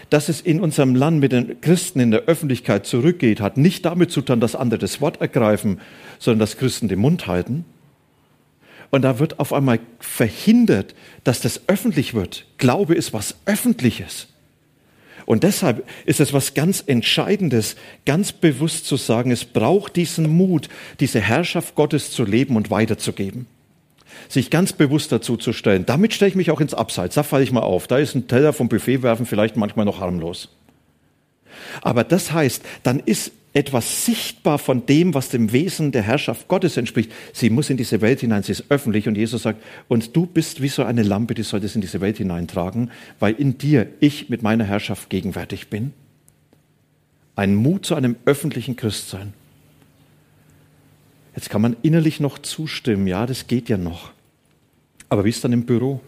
Dass 0.09 0.29
es 0.29 0.41
in 0.41 0.59
unserem 0.59 0.95
Land 0.95 1.19
mit 1.19 1.31
den 1.31 1.61
Christen 1.61 1.99
in 1.99 2.09
der 2.09 2.21
Öffentlichkeit 2.21 2.87
zurückgeht, 2.87 3.39
hat 3.39 3.57
nicht 3.57 3.85
damit 3.85 4.11
zu 4.11 4.21
tun, 4.21 4.39
dass 4.39 4.55
andere 4.55 4.79
das 4.79 4.99
Wort 4.99 5.21
ergreifen, 5.21 5.79
sondern 6.17 6.39
dass 6.39 6.57
Christen 6.57 6.87
den 6.87 6.99
Mund 6.99 7.27
halten. 7.27 7.65
Und 8.89 9.03
da 9.03 9.19
wird 9.19 9.39
auf 9.39 9.53
einmal 9.53 9.79
verhindert, 9.99 10.95
dass 11.23 11.39
das 11.39 11.61
öffentlich 11.67 12.13
wird. 12.13 12.47
Glaube 12.57 12.95
ist 12.95 13.13
was 13.13 13.35
Öffentliches. 13.45 14.27
Und 15.25 15.43
deshalb 15.43 15.87
ist 16.05 16.19
es 16.19 16.33
was 16.33 16.55
ganz 16.55 16.83
Entscheidendes, 16.85 17.75
ganz 18.05 18.31
bewusst 18.33 18.85
zu 18.85 18.97
sagen, 18.97 19.31
es 19.31 19.45
braucht 19.45 19.95
diesen 19.95 20.29
Mut, 20.29 20.67
diese 20.99 21.21
Herrschaft 21.21 21.75
Gottes 21.75 22.11
zu 22.11 22.25
leben 22.25 22.55
und 22.55 22.69
weiterzugeben. 22.69 23.47
Sich 24.29 24.49
ganz 24.49 24.73
bewusst 24.73 25.11
dazu 25.11 25.37
zu 25.37 25.53
stellen. 25.53 25.85
Damit 25.85 26.13
stelle 26.13 26.29
ich 26.29 26.35
mich 26.35 26.51
auch 26.51 26.61
ins 26.61 26.73
Abseits. 26.73 27.15
Da 27.15 27.23
falle 27.23 27.43
ich 27.43 27.51
mal 27.51 27.61
auf. 27.61 27.87
Da 27.87 27.97
ist 27.97 28.15
ein 28.15 28.27
Teller 28.27 28.53
vom 28.53 28.69
Buffet 28.69 29.03
werfen 29.03 29.25
vielleicht 29.25 29.57
manchmal 29.57 29.85
noch 29.85 29.99
harmlos. 29.99 30.49
Aber 31.81 32.03
das 32.03 32.31
heißt, 32.31 32.63
dann 32.83 32.99
ist 32.99 33.31
etwas 33.53 34.05
sichtbar 34.05 34.57
von 34.59 34.85
dem, 34.85 35.13
was 35.13 35.29
dem 35.29 35.51
Wesen 35.51 35.91
der 35.91 36.03
Herrschaft 36.03 36.47
Gottes 36.47 36.77
entspricht. 36.77 37.11
Sie 37.33 37.49
muss 37.49 37.69
in 37.69 37.77
diese 37.77 37.99
Welt 38.01 38.21
hinein, 38.21 38.43
sie 38.43 38.53
ist 38.53 38.65
öffentlich 38.69 39.07
und 39.07 39.17
Jesus 39.17 39.43
sagt, 39.43 39.61
und 39.89 40.15
du 40.15 40.25
bist 40.25 40.61
wie 40.61 40.69
so 40.69 40.83
eine 40.83 41.03
Lampe, 41.03 41.33
die 41.33 41.43
soll 41.43 41.59
das 41.59 41.75
in 41.75 41.81
diese 41.81 41.99
Welt 41.99 42.17
hineintragen, 42.17 42.91
weil 43.19 43.33
in 43.33 43.57
dir 43.57 43.87
ich 43.99 44.29
mit 44.29 44.41
meiner 44.41 44.63
Herrschaft 44.63 45.09
gegenwärtig 45.09 45.67
bin. 45.67 45.93
Ein 47.35 47.55
Mut 47.55 47.85
zu 47.85 47.95
einem 47.95 48.15
öffentlichen 48.25 48.75
Christsein. 48.77 49.33
Jetzt 51.35 51.50
kann 51.50 51.61
man 51.61 51.77
innerlich 51.81 52.19
noch 52.19 52.39
zustimmen, 52.39 53.07
ja, 53.07 53.25
das 53.25 53.47
geht 53.47 53.69
ja 53.69 53.77
noch. 53.77 54.11
Aber 55.09 55.25
wie 55.25 55.29
ist 55.29 55.43
dann 55.43 55.53
im 55.53 55.65
Büro? 55.65 56.01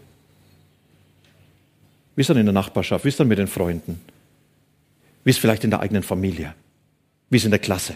Wie 2.15 2.21
ist 2.21 2.29
dann 2.29 2.37
in 2.37 2.45
der 2.45 2.53
Nachbarschaft? 2.53 3.05
Wie 3.05 3.09
ist 3.09 3.19
dann 3.19 3.27
mit 3.27 3.37
den 3.37 3.47
Freunden? 3.47 3.99
Wie 5.23 5.29
ist 5.29 5.39
vielleicht 5.39 5.63
in 5.63 5.69
der 5.69 5.79
eigenen 5.79 6.03
Familie? 6.03 6.53
Wie 7.29 7.37
ist 7.37 7.45
in 7.45 7.51
der 7.51 7.59
Klasse? 7.59 7.95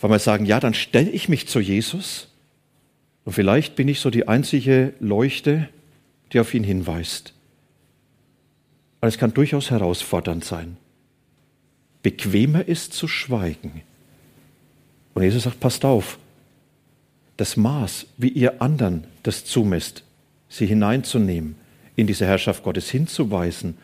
Weil 0.00 0.10
wir 0.10 0.18
sagen, 0.18 0.46
ja, 0.46 0.60
dann 0.60 0.74
stelle 0.74 1.10
ich 1.10 1.28
mich 1.28 1.48
zu 1.48 1.60
Jesus 1.60 2.28
und 3.24 3.32
vielleicht 3.32 3.76
bin 3.76 3.88
ich 3.88 4.00
so 4.00 4.10
die 4.10 4.28
einzige 4.28 4.94
Leuchte, 5.00 5.68
die 6.32 6.40
auf 6.40 6.54
ihn 6.54 6.64
hinweist. 6.64 7.34
Aber 9.00 9.08
es 9.08 9.18
kann 9.18 9.34
durchaus 9.34 9.70
herausfordernd 9.70 10.44
sein. 10.44 10.76
Bequemer 12.02 12.66
ist 12.66 12.92
zu 12.92 13.08
schweigen. 13.08 13.82
Und 15.18 15.24
Jesus 15.24 15.42
sagt, 15.42 15.58
passt 15.58 15.84
auf, 15.84 16.16
das 17.38 17.56
Maß, 17.56 18.06
wie 18.18 18.28
ihr 18.28 18.62
anderen 18.62 19.02
das 19.24 19.44
zumisst, 19.44 20.04
sie 20.48 20.64
hineinzunehmen, 20.64 21.56
in 21.96 22.06
diese 22.06 22.24
Herrschaft 22.24 22.62
Gottes 22.62 22.88
hinzuweisen, 22.88 23.76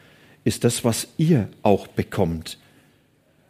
ist 0.44 0.62
das, 0.62 0.84
was 0.84 1.08
ihr 1.18 1.48
auch 1.64 1.88
bekommt. 1.88 2.60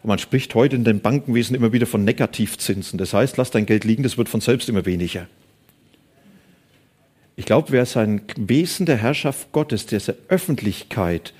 Und 0.03 0.09
man 0.09 0.19
spricht 0.19 0.55
heute 0.55 0.77
in 0.77 0.85
den 0.85 1.01
Bankenwesen 1.01 1.55
immer 1.55 1.75
wieder 1.75 1.85
von 1.85 2.05
Negativzinsen. 2.05 2.99
Das 2.99 3.13
heißt, 3.13 3.37
lass 3.37 3.51
dein 3.51 3.67
Geld 3.67 3.85
liegen, 3.85 4.03
das 4.03 4.17
wird 4.17 4.31
von 4.31 4.41
selbst 4.41 4.71
immer 4.71 4.87
weniger. 4.87 5.27
Ich 7.37 7.45
glaube, 7.45 7.71
wer 7.71 7.85
sein 7.85 8.23
Wesen 8.37 8.87
der 8.87 8.97
Herrschaft 8.97 9.53
Gottes, 9.53 9.85
dieser 9.85 10.15
Öffentlichkeit, 10.29 11.35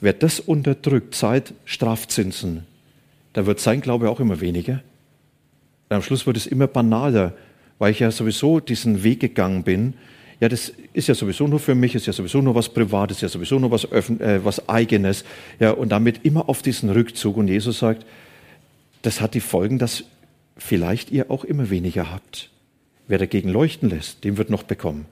wer 0.00 0.14
das 0.14 0.40
unterdrückt, 0.40 1.14
seit 1.14 1.52
Strafzinsen, 1.66 2.64
da 3.34 3.44
wird 3.44 3.60
sein 3.60 3.82
Glaube 3.82 4.08
auch 4.08 4.20
immer 4.20 4.40
weniger. 4.40 4.82
Und 5.88 5.96
am 5.96 6.02
Schluss 6.02 6.26
wird 6.26 6.36
es 6.36 6.46
immer 6.46 6.66
banaler, 6.66 7.32
weil 7.78 7.92
ich 7.92 8.00
ja 8.00 8.10
sowieso 8.10 8.60
diesen 8.60 9.02
Weg 9.04 9.20
gegangen 9.20 9.62
bin, 9.64 9.94
ja, 10.40 10.48
das 10.48 10.72
ist 10.92 11.08
ja 11.08 11.14
sowieso 11.14 11.46
nur 11.46 11.60
für 11.60 11.74
mich, 11.74 11.94
ist 11.94 12.06
ja 12.06 12.12
sowieso 12.12 12.42
nur 12.42 12.54
was 12.54 12.68
Privates, 12.68 13.18
ist 13.18 13.22
ja 13.22 13.28
sowieso 13.28 13.58
nur 13.58 13.70
was, 13.70 13.90
Öffn 13.90 14.20
äh, 14.20 14.44
was 14.44 14.68
Eigenes. 14.68 15.24
Ja, 15.60 15.70
und 15.70 15.90
damit 15.90 16.24
immer 16.24 16.48
auf 16.48 16.60
diesen 16.60 16.90
Rückzug. 16.90 17.36
Und 17.36 17.48
Jesus 17.48 17.78
sagt, 17.78 18.04
das 19.02 19.20
hat 19.20 19.34
die 19.34 19.40
Folgen, 19.40 19.78
dass 19.78 20.04
vielleicht 20.56 21.10
ihr 21.10 21.30
auch 21.30 21.44
immer 21.44 21.70
weniger 21.70 22.10
habt. 22.10 22.50
Wer 23.06 23.18
dagegen 23.18 23.48
leuchten 23.48 23.90
lässt, 23.90 24.24
dem 24.24 24.36
wird 24.36 24.50
noch 24.50 24.64
bekommen. 24.64 25.06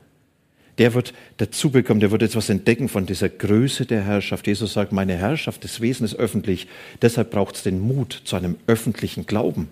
Der 0.79 0.95
wird 0.95 1.13
dazu 1.37 1.71
bekommen, 1.71 2.01
der 2.01 2.11
wird 2.11 2.23
etwas 2.23 2.49
entdecken 2.49 2.89
von 2.89 3.07
dieser 3.07 3.29
Größe 3.29 3.85
der 3.85 4.03
Herrschaft. 4.03 4.47
Jesus 4.47 4.73
sagt, 4.73 4.93
meine 4.93 5.17
Herrschaft 5.17 5.63
des 5.65 5.81
Wesens 5.81 6.13
ist 6.13 6.19
öffentlich. 6.19 6.67
Deshalb 7.03 7.31
braucht 7.31 7.57
es 7.57 7.63
den 7.63 7.81
Mut 7.81 8.23
zu 8.25 8.37
einem 8.37 8.57
öffentlichen 8.67 9.27
Glauben. 9.27 9.69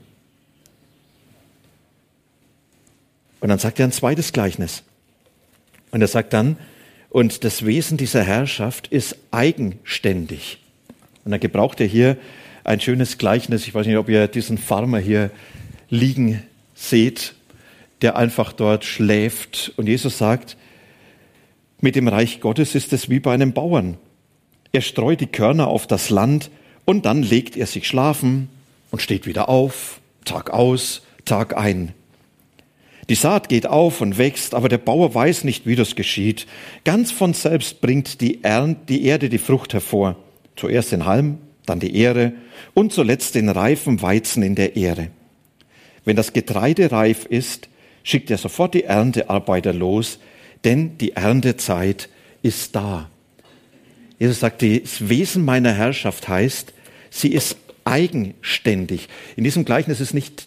Und 3.41 3.49
dann 3.49 3.59
sagt 3.59 3.81
er 3.81 3.87
ein 3.87 3.93
zweites 3.93 4.33
Gleichnis. 4.33 4.83
Und 5.91 6.03
er 6.03 6.09
sagt 6.09 6.33
dann, 6.33 6.57
und 7.09 7.43
das 7.43 7.65
Wesen 7.67 7.97
dieser 7.97 8.23
Herrschaft 8.23 8.87
ist 8.89 9.17
eigenständig. 9.33 10.59
Und 11.25 11.33
dann 11.33 11.41
gebraucht 11.41 11.81
er 11.81 11.87
hier 11.87 12.17
ein 12.65 12.81
schönes 12.81 13.19
Gleichnis. 13.19 13.67
Ich 13.67 13.75
weiß 13.75 13.87
nicht, 13.87 13.97
ob 13.97 14.09
ihr 14.09 14.29
diesen 14.29 14.59
Farmer 14.59 14.99
hier 14.99 15.31
liegen 15.89 16.43
seht, 16.75 17.35
der 18.03 18.17
einfach 18.17 18.53
dort 18.53 18.85
schläft. 18.85 19.73
Und 19.77 19.89
Jesus 19.89 20.19
sagt, 20.19 20.57
mit 21.81 21.97
dem 21.97 22.09
Reich 22.09 22.41
Gottes 22.41 22.75
ist 22.75 22.93
es 22.93 23.09
wie 23.09 23.21
bei 23.21 23.35
einem 23.35 23.53
Bauern. 23.53 23.97
Er 24.73 24.83
streut 24.83 25.21
die 25.21 25.27
Körner 25.27 25.67
auf 25.67 25.87
das 25.87 26.11
Land 26.11 26.51
und 26.85 27.07
dann 27.07 27.23
legt 27.23 27.57
er 27.57 27.67
sich 27.67 27.89
schlafen 27.89 28.49
und 28.91 29.03
steht 29.03 29.27
wieder 29.27 29.49
auf, 29.49 30.01
Tag 30.25 30.51
aus, 30.51 31.03
Tag 31.25 31.57
ein. 31.57 31.93
Die 33.09 33.15
Saat 33.15 33.49
geht 33.49 33.67
auf 33.67 34.01
und 34.01 34.19
wächst, 34.19 34.55
aber 34.55 34.69
der 34.69 34.79
Bauer 34.79 35.15
weiß 35.15 35.45
nicht, 35.45 35.67
wie 35.67 35.77
das 35.77 35.97
geschieht. 35.97 36.47
Ganz 36.85 37.11
von 37.11 37.35
selbst 37.35 37.81
bringt 37.81 38.21
die, 38.21 38.45
Ernte, 38.45 38.81
die 38.89 39.05
Erde 39.05 39.29
die 39.29 39.39
Frucht 39.39 39.73
hervor. 39.73 40.17
Zuerst 40.57 40.93
den 40.93 41.07
Halm, 41.07 41.39
dann 41.67 41.81
die 41.81 41.97
Ähre 41.97 42.33
und 42.75 42.93
zuletzt 42.93 43.35
den 43.35 43.49
reifen 43.49 44.03
Weizen 44.03 44.43
in 44.43 44.55
der 44.55 44.77
Ähre. 44.77 45.09
Wenn 46.05 46.17
das 46.17 46.33
Getreide 46.33 46.93
reif 46.93 47.27
ist, 47.27 47.69
schickt 48.03 48.31
er 48.31 48.39
sofort 48.39 48.75
die 48.75 48.85
Erntearbeiter 48.85 49.73
los, 49.73 50.19
denn 50.65 50.99
die 50.99 51.13
Erntezeit 51.13 52.09
ist 52.43 52.75
da. 52.75 53.11
Jesus 54.19 54.41
sagt, 54.41 54.63
das 54.63 55.09
Wesen 55.09 55.45
meiner 55.45 55.73
Herrschaft 55.73 56.29
heißt, 56.29 56.73
sie 57.11 57.33
ist 57.33 57.57
eigenständig. 57.85 59.09
In 59.37 59.45
diesem 59.45 59.65
Gleichnis 59.65 60.01
ist 60.01 60.15
nicht 60.15 60.47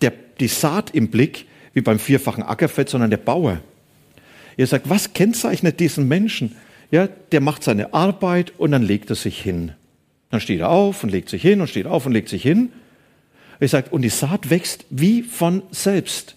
der, 0.00 0.12
die 0.40 0.48
Saat 0.48 0.94
im 0.94 1.08
Blick, 1.08 1.46
wie 1.76 1.82
beim 1.82 1.98
vierfachen 1.98 2.42
Ackerfett, 2.42 2.88
sondern 2.88 3.10
der 3.10 3.18
Bauer. 3.18 3.60
Ihr 4.56 4.66
sagt, 4.66 4.88
was 4.88 5.12
kennzeichnet 5.12 5.78
diesen 5.78 6.08
Menschen? 6.08 6.56
Ja, 6.90 7.06
der 7.06 7.42
macht 7.42 7.62
seine 7.62 7.92
Arbeit 7.92 8.54
und 8.56 8.70
dann 8.70 8.82
legt 8.82 9.10
er 9.10 9.16
sich 9.16 9.42
hin. 9.42 9.72
Dann 10.30 10.40
steht 10.40 10.60
er 10.60 10.70
auf 10.70 11.04
und 11.04 11.10
legt 11.10 11.28
sich 11.28 11.42
hin 11.42 11.60
und 11.60 11.68
steht 11.68 11.86
auf 11.86 12.06
und 12.06 12.12
legt 12.12 12.30
sich 12.30 12.42
hin. 12.42 12.72
Er 13.60 13.68
sagt, 13.68 13.92
und 13.92 14.00
die 14.00 14.08
Saat 14.08 14.48
wächst 14.48 14.86
wie 14.88 15.22
von 15.22 15.62
selbst. 15.70 16.36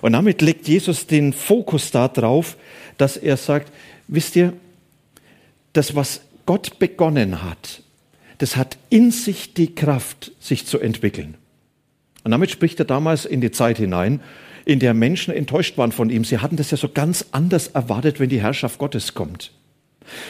Und 0.00 0.12
damit 0.12 0.42
legt 0.42 0.68
Jesus 0.68 1.08
den 1.08 1.32
Fokus 1.32 1.90
darauf, 1.90 2.56
dass 2.98 3.16
er 3.16 3.36
sagt, 3.36 3.72
wisst 4.06 4.36
ihr, 4.36 4.52
das, 5.72 5.96
was 5.96 6.20
Gott 6.46 6.78
begonnen 6.78 7.42
hat, 7.42 7.82
das 8.38 8.54
hat 8.54 8.78
in 8.90 9.10
sich 9.10 9.54
die 9.54 9.74
Kraft, 9.74 10.30
sich 10.38 10.66
zu 10.66 10.78
entwickeln. 10.78 11.34
Und 12.24 12.30
damit 12.30 12.50
spricht 12.50 12.78
er 12.78 12.84
damals 12.84 13.24
in 13.24 13.40
die 13.40 13.50
Zeit 13.50 13.78
hinein, 13.78 14.20
in 14.64 14.78
der 14.78 14.94
Menschen 14.94 15.34
enttäuscht 15.34 15.78
waren 15.78 15.92
von 15.92 16.10
ihm. 16.10 16.24
Sie 16.24 16.38
hatten 16.38 16.56
das 16.56 16.70
ja 16.70 16.76
so 16.76 16.88
ganz 16.88 17.26
anders 17.32 17.68
erwartet, 17.68 18.20
wenn 18.20 18.28
die 18.28 18.42
Herrschaft 18.42 18.78
Gottes 18.78 19.14
kommt. 19.14 19.52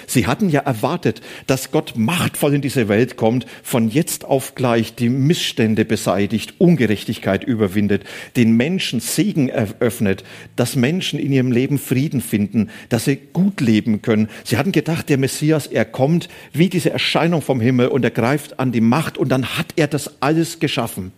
Sie 0.07 0.27
hatten 0.27 0.49
ja 0.51 0.61
erwartet, 0.61 1.21
dass 1.47 1.71
Gott 1.71 1.95
machtvoll 1.97 2.55
in 2.55 2.61
diese 2.61 2.89
Welt 2.89 3.17
kommt, 3.17 3.47
von 3.63 3.89
jetzt 3.89 4.25
auf 4.25 4.55
gleich 4.55 4.95
die 4.95 5.09
Missstände 5.09 5.85
beseitigt, 5.85 6.55
Ungerechtigkeit 6.59 7.45
überwindet, 7.45 8.05
den 8.37 8.57
Menschen 8.57 9.01
Segen 9.01 9.49
eröffnet, 9.49 10.25
dass 10.57 10.77
Menschen 10.77 11.19
in 11.19 11.33
ihrem 11.33 11.53
Leben 11.53 11.79
Frieden 11.79 12.21
finden, 12.21 12.71
dass 12.89 13.07
sie 13.07 13.17
gut 13.17 13.61
leben 13.61 14.03
können. 14.03 14.29
Sie 14.45 14.57
hatten 14.59 14.73
gedacht, 14.73 15.09
der 15.09 15.19
Messias, 15.19 15.67
er 15.67 15.85
kommt 15.85 16.29
wie 16.53 16.69
diese 16.69 16.91
Erscheinung 16.91 17.41
vom 17.43 17.61
Himmel 17.61 17.89
und 17.89 18.05
er 18.05 18.11
greift 18.11 18.59
an 18.59 18.73
die 18.73 18.81
Macht 18.81 19.19
und 19.19 19.29
dann 19.31 19.57
hat 19.57 19.69
er 19.77 19.87
das 19.87 20.21
alles 20.21 20.61
geschaffen. 20.61 21.13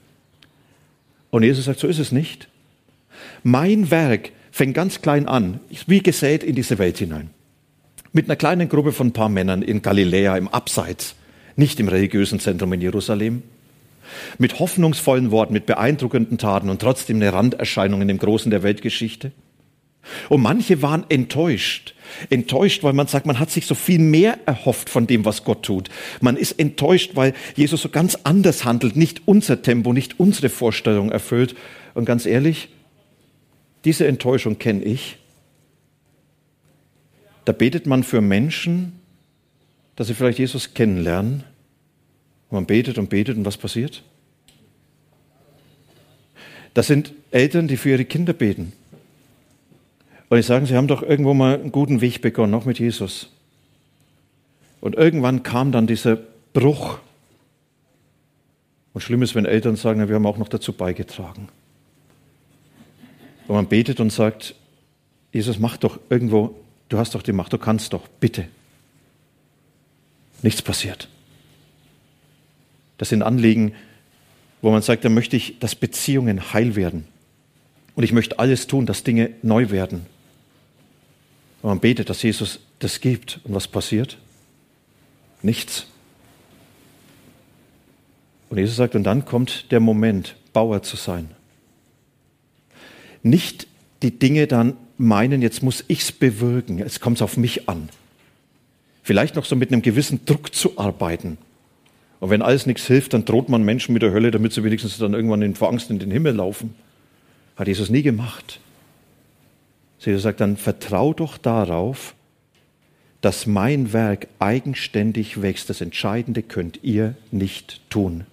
Und 1.33 1.45
Jesus 1.45 1.65
sagt, 1.65 1.81
so 1.81 1.89
ist 1.89 1.99
es 1.99 2.12
nicht. 2.12 2.47
Mein 3.43 3.91
Werk 3.91 4.33
fängt 4.51 4.75
ganz 4.75 5.01
klein 5.01 5.27
an, 5.27 5.61
wie 5.87 6.03
gesät 6.03 6.45
in 6.45 6.55
diese 6.55 6.79
Welt 6.79 6.99
hinein. 6.99 7.31
Mit 8.12 8.27
einer 8.27 8.37
kleinen 8.37 8.69
Gruppe 8.69 8.93
von 8.93 9.09
ein 9.09 9.12
paar 9.12 9.31
Männern 9.31 9.62
in 9.62 9.81
Galiläa 9.81 10.37
im 10.37 10.49
Abseits, 10.49 11.15
nicht 11.57 11.81
im 11.81 11.89
religiösen 11.89 12.39
Zentrum 12.39 12.75
in 12.75 12.83
Jerusalem. 12.83 13.43
Mit 14.37 14.59
hoffnungsvollen 14.59 15.31
Worten, 15.31 15.55
mit 15.55 15.65
beeindruckenden 15.65 16.37
Taten 16.37 16.69
und 16.69 16.83
trotzdem 16.83 17.17
eine 17.17 17.33
Randerscheinung 17.33 18.03
in 18.03 18.09
dem 18.09 18.19
Großen 18.19 18.51
der 18.51 18.62
Weltgeschichte. 18.62 19.33
Und 20.29 20.43
manche 20.43 20.83
waren 20.83 21.05
enttäuscht. 21.09 21.95
Enttäuscht, 22.29 22.83
weil 22.83 22.93
man 22.93 23.07
sagt, 23.07 23.27
man 23.27 23.39
hat 23.39 23.51
sich 23.51 23.67
so 23.67 23.75
viel 23.75 23.99
mehr 23.99 24.39
erhofft 24.47 24.91
von 24.91 25.07
dem, 25.07 25.25
was 25.25 25.45
Gott 25.45 25.63
tut. 25.63 25.89
Man 26.21 26.37
ist 26.37 26.59
enttäuscht, 26.59 27.13
weil 27.15 27.35
Jesus 27.55 27.83
so 27.83 27.89
ganz 27.89 28.19
anders 28.25 28.65
handelt, 28.65 28.97
nicht 28.97 29.23
unser 29.27 29.63
Tempo, 29.63 29.93
nicht 29.93 30.19
unsere 30.19 30.49
Vorstellung 30.49 31.11
erfüllt. 31.11 31.55
Und 31.95 32.05
ganz 32.05 32.27
ehrlich, 32.27 32.69
diese 33.85 34.07
Enttäuschung 34.07 34.59
kenne 34.59 34.83
ich. 34.83 35.19
Da 37.45 37.53
betet 37.53 37.87
man 37.87 38.03
für 38.03 38.21
Menschen, 38.21 39.01
dass 39.97 40.09
sie 40.09 40.15
vielleicht 40.15 40.39
Jesus 40.39 40.75
kennenlernen. 40.75 41.45
Und 42.49 42.57
man 42.57 42.67
betet 42.67 42.99
und 42.99 43.09
betet 43.09 43.37
und 43.37 43.45
was 43.45 43.57
passiert? 43.57 44.03
Das 46.75 46.87
sind 46.87 47.13
Eltern, 47.31 47.69
die 47.69 47.77
für 47.77 47.91
ihre 47.91 48.05
Kinder 48.05 48.33
beten 48.33 48.73
weil 50.33 50.41
ich 50.41 50.47
sagen, 50.47 50.65
Sie 50.65 50.75
haben 50.75 50.89
doch 50.89 51.03
irgendwo 51.03 51.35
mal 51.35 51.61
einen 51.61 51.73
guten 51.73 52.01
Weg 52.01 52.23
begonnen, 52.23 52.55
auch 52.55 52.65
mit 52.65 52.79
Jesus. 52.79 53.29
Und 54.81 54.95
irgendwann 54.95 55.43
kam 55.43 55.73
dann 55.73 55.87
dieser 55.87 56.17
Bruch. 56.55 57.01
Und 58.95 59.03
schlimm 59.03 59.21
ist, 59.21 59.35
wenn 59.35 59.45
Eltern 59.45 59.77
sagen, 59.77 60.01
ja, 60.01 60.09
wir 60.09 60.15
haben 60.15 60.25
auch 60.25 60.39
noch 60.39 60.49
dazu 60.49 60.73
beigetragen. 60.73 61.51
Und 63.47 63.57
man 63.57 63.67
betet 63.67 64.01
und 64.01 64.11
sagt, 64.11 64.55
Jesus, 65.35 65.59
mach 65.59 65.77
doch 65.77 66.01
irgendwo, 66.09 66.59
du 66.89 66.97
hast 66.97 67.15
doch 67.15 67.21
die 67.21 67.33
Macht, 67.33 67.53
du 67.53 67.59
kannst 67.59 67.93
doch, 67.93 68.09
bitte. 68.09 68.47
Nichts 70.41 70.62
passiert. 70.62 71.09
Das 72.97 73.11
sind 73.11 73.23
Anliegen, 73.23 73.75
wo 74.62 74.71
man 74.71 74.81
sagt, 74.81 75.05
da 75.05 75.11
möchte 75.11 75.37
ich, 75.37 75.59
dass 75.59 75.75
Beziehungen 75.75 76.55
heil 76.55 76.75
werden. 76.75 77.07
Und 77.97 78.05
ich 78.05 78.12
möchte 78.12 78.39
alles 78.39 78.67
tun, 78.67 78.87
dass 78.87 79.05
Dinge 79.05 79.35
neu 79.43 79.69
werden. 79.69 80.07
Und 81.62 81.69
man 81.69 81.81
betet, 81.81 82.11
dass 82.11 82.23
Jesus 82.23 82.59
das 82.81 83.00
gibt. 83.00 83.40
Und 83.45 83.54
was 83.54 83.69
passiert? 83.69 84.19
Nichts. 85.42 85.87
Und 88.50 88.59
Jesus 88.59 88.76
sagt, 88.76 88.95
und 88.95 89.04
dann 89.04 89.25
kommt 89.25 89.71
der 89.71 89.81
Moment, 89.81 90.37
Bauer 90.52 90.83
zu 90.83 90.97
sein. 90.97 91.31
Nicht 93.23 93.66
die 94.02 94.19
Dinge 94.19 94.47
dann 94.47 94.76
meinen, 94.99 95.40
jetzt 95.40 95.62
muss 95.62 95.85
ich 95.88 96.00
es 96.00 96.12
bewirken, 96.12 96.78
jetzt 96.78 97.00
kommt 97.00 97.19
es 97.19 97.23
auf 97.23 97.37
mich 97.37 97.69
an. 97.69 97.88
Vielleicht 99.02 99.37
noch 99.37 99.45
so 99.45 99.57
mit 99.57 99.73
einem 99.73 99.83
gewissen 99.83 100.25
Druck 100.26 100.54
zu 100.54 100.78
arbeiten. 100.78 101.38
Und 102.21 102.31
wenn 102.31 102.42
alles 102.42 102.66
nichts 102.66 102.87
hilft, 102.87 103.14
dann 103.14 103.25
droht 103.25 103.49
man 103.49 103.62
Menschen 103.62 103.92
mit 103.95 104.02
der 104.02 104.12
Hölle, 104.12 104.31
damit 104.31 104.52
sie 104.52 104.62
wenigstens 104.62 104.99
dann 104.99 105.14
irgendwann 105.14 105.42
in 105.42 105.57
Angst 105.57 105.90
in 105.90 105.99
den 105.99 106.11
Himmel 106.11 106.35
laufen. 106.35 106.75
Hat 107.57 107.69
Jesus 107.69 107.90
nie 107.90 108.02
gemacht. 108.02 108.61
Jesus 110.05 110.23
sagt 110.23 110.41
dann, 110.41 110.57
vertrau 110.57 111.15
doch 111.15 111.39
darauf, 111.39 112.15
dass 113.21 113.47
mein 113.47 113.93
Werk 113.93 114.27
eigenständig 114.41 115.43
wächst. 115.43 115.71
Das 115.71 115.81
Entscheidende 115.81 116.43
könnt 116.43 116.81
ihr 116.83 117.15
nicht 117.31 117.81
tun. 117.89 118.27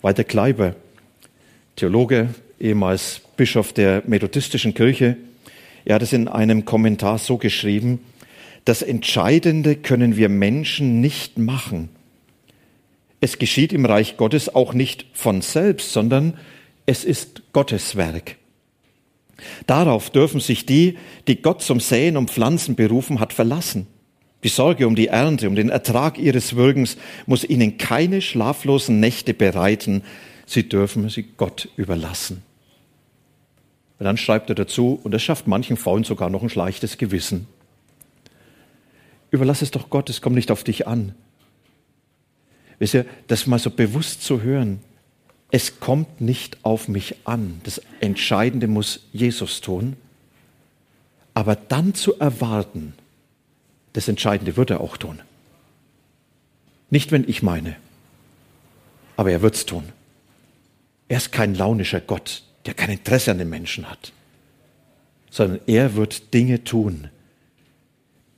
Walter 0.00 0.24
Kleiber, 0.24 0.76
Theologe, 1.76 2.28
ehemals 2.60 3.20
Bischof 3.36 3.72
der 3.72 4.02
methodistischen 4.06 4.74
Kirche, 4.74 5.16
er 5.84 5.96
hat 5.96 6.02
es 6.02 6.12
in 6.12 6.28
einem 6.28 6.64
Kommentar 6.64 7.18
so 7.18 7.36
geschrieben, 7.36 8.00
das 8.64 8.80
Entscheidende 8.80 9.76
können 9.76 10.16
wir 10.16 10.28
Menschen 10.28 11.00
nicht 11.00 11.36
machen. 11.36 11.90
Es 13.20 13.38
geschieht 13.38 13.72
im 13.72 13.84
Reich 13.84 14.16
Gottes 14.16 14.54
auch 14.54 14.72
nicht 14.72 15.06
von 15.12 15.42
selbst, 15.42 15.92
sondern 15.92 16.38
es 16.86 17.04
ist 17.04 17.42
Gottes 17.52 17.96
Werk. 17.96 18.36
Darauf 19.66 20.10
dürfen 20.10 20.40
sich 20.40 20.66
die, 20.66 20.98
die 21.26 21.40
Gott 21.42 21.62
zum 21.62 21.80
Säen 21.80 22.16
und 22.16 22.30
Pflanzen 22.30 22.74
berufen 22.74 23.20
hat, 23.20 23.32
verlassen. 23.32 23.86
Die 24.44 24.48
Sorge 24.48 24.86
um 24.86 24.94
die 24.94 25.08
Ernte, 25.08 25.48
um 25.48 25.54
den 25.54 25.70
Ertrag 25.70 26.18
ihres 26.18 26.54
Wirkens 26.54 26.96
muss 27.26 27.44
ihnen 27.44 27.78
keine 27.78 28.20
schlaflosen 28.20 29.00
Nächte 29.00 29.32
bereiten. 29.32 30.02
Sie 30.46 30.68
dürfen 30.68 31.08
sie 31.08 31.24
Gott 31.36 31.68
überlassen. 31.76 32.42
Und 33.98 34.04
dann 34.04 34.16
schreibt 34.18 34.50
er 34.50 34.54
dazu, 34.54 35.00
und 35.02 35.12
das 35.12 35.22
schafft 35.22 35.46
manchen 35.46 35.76
Frauen 35.76 36.04
sogar 36.04 36.28
noch 36.28 36.42
ein 36.42 36.50
schleichtes 36.50 36.98
Gewissen. 36.98 37.46
Überlass 39.30 39.62
es 39.62 39.70
doch 39.70 39.88
Gott, 39.88 40.10
es 40.10 40.20
kommt 40.20 40.36
nicht 40.36 40.50
auf 40.50 40.62
dich 40.62 40.86
an. 40.86 41.14
Wisst 42.78 42.94
ihr, 42.94 43.06
das 43.28 43.46
mal 43.46 43.58
so 43.58 43.70
bewusst 43.70 44.22
zu 44.22 44.42
hören, 44.42 44.80
es 45.50 45.80
kommt 45.80 46.20
nicht 46.20 46.58
auf 46.64 46.88
mich 46.88 47.16
an. 47.24 47.60
Das 47.64 47.80
Entscheidende 48.00 48.66
muss 48.66 49.06
Jesus 49.12 49.60
tun. 49.60 49.96
Aber 51.32 51.56
dann 51.56 51.94
zu 51.94 52.18
erwarten, 52.18 52.94
das 53.92 54.08
Entscheidende 54.08 54.56
wird 54.56 54.70
er 54.70 54.80
auch 54.80 54.96
tun. 54.96 55.20
Nicht, 56.90 57.12
wenn 57.12 57.28
ich 57.28 57.42
meine, 57.42 57.76
aber 59.16 59.30
er 59.30 59.42
wird 59.42 59.54
es 59.54 59.66
tun. 59.66 59.84
Er 61.08 61.18
ist 61.18 61.32
kein 61.32 61.54
launischer 61.54 62.00
Gott, 62.00 62.44
der 62.66 62.74
kein 62.74 62.90
Interesse 62.90 63.30
an 63.30 63.38
den 63.38 63.50
Menschen 63.50 63.90
hat, 63.90 64.12
sondern 65.30 65.60
er 65.66 65.94
wird 65.94 66.32
Dinge 66.34 66.64
tun, 66.64 67.08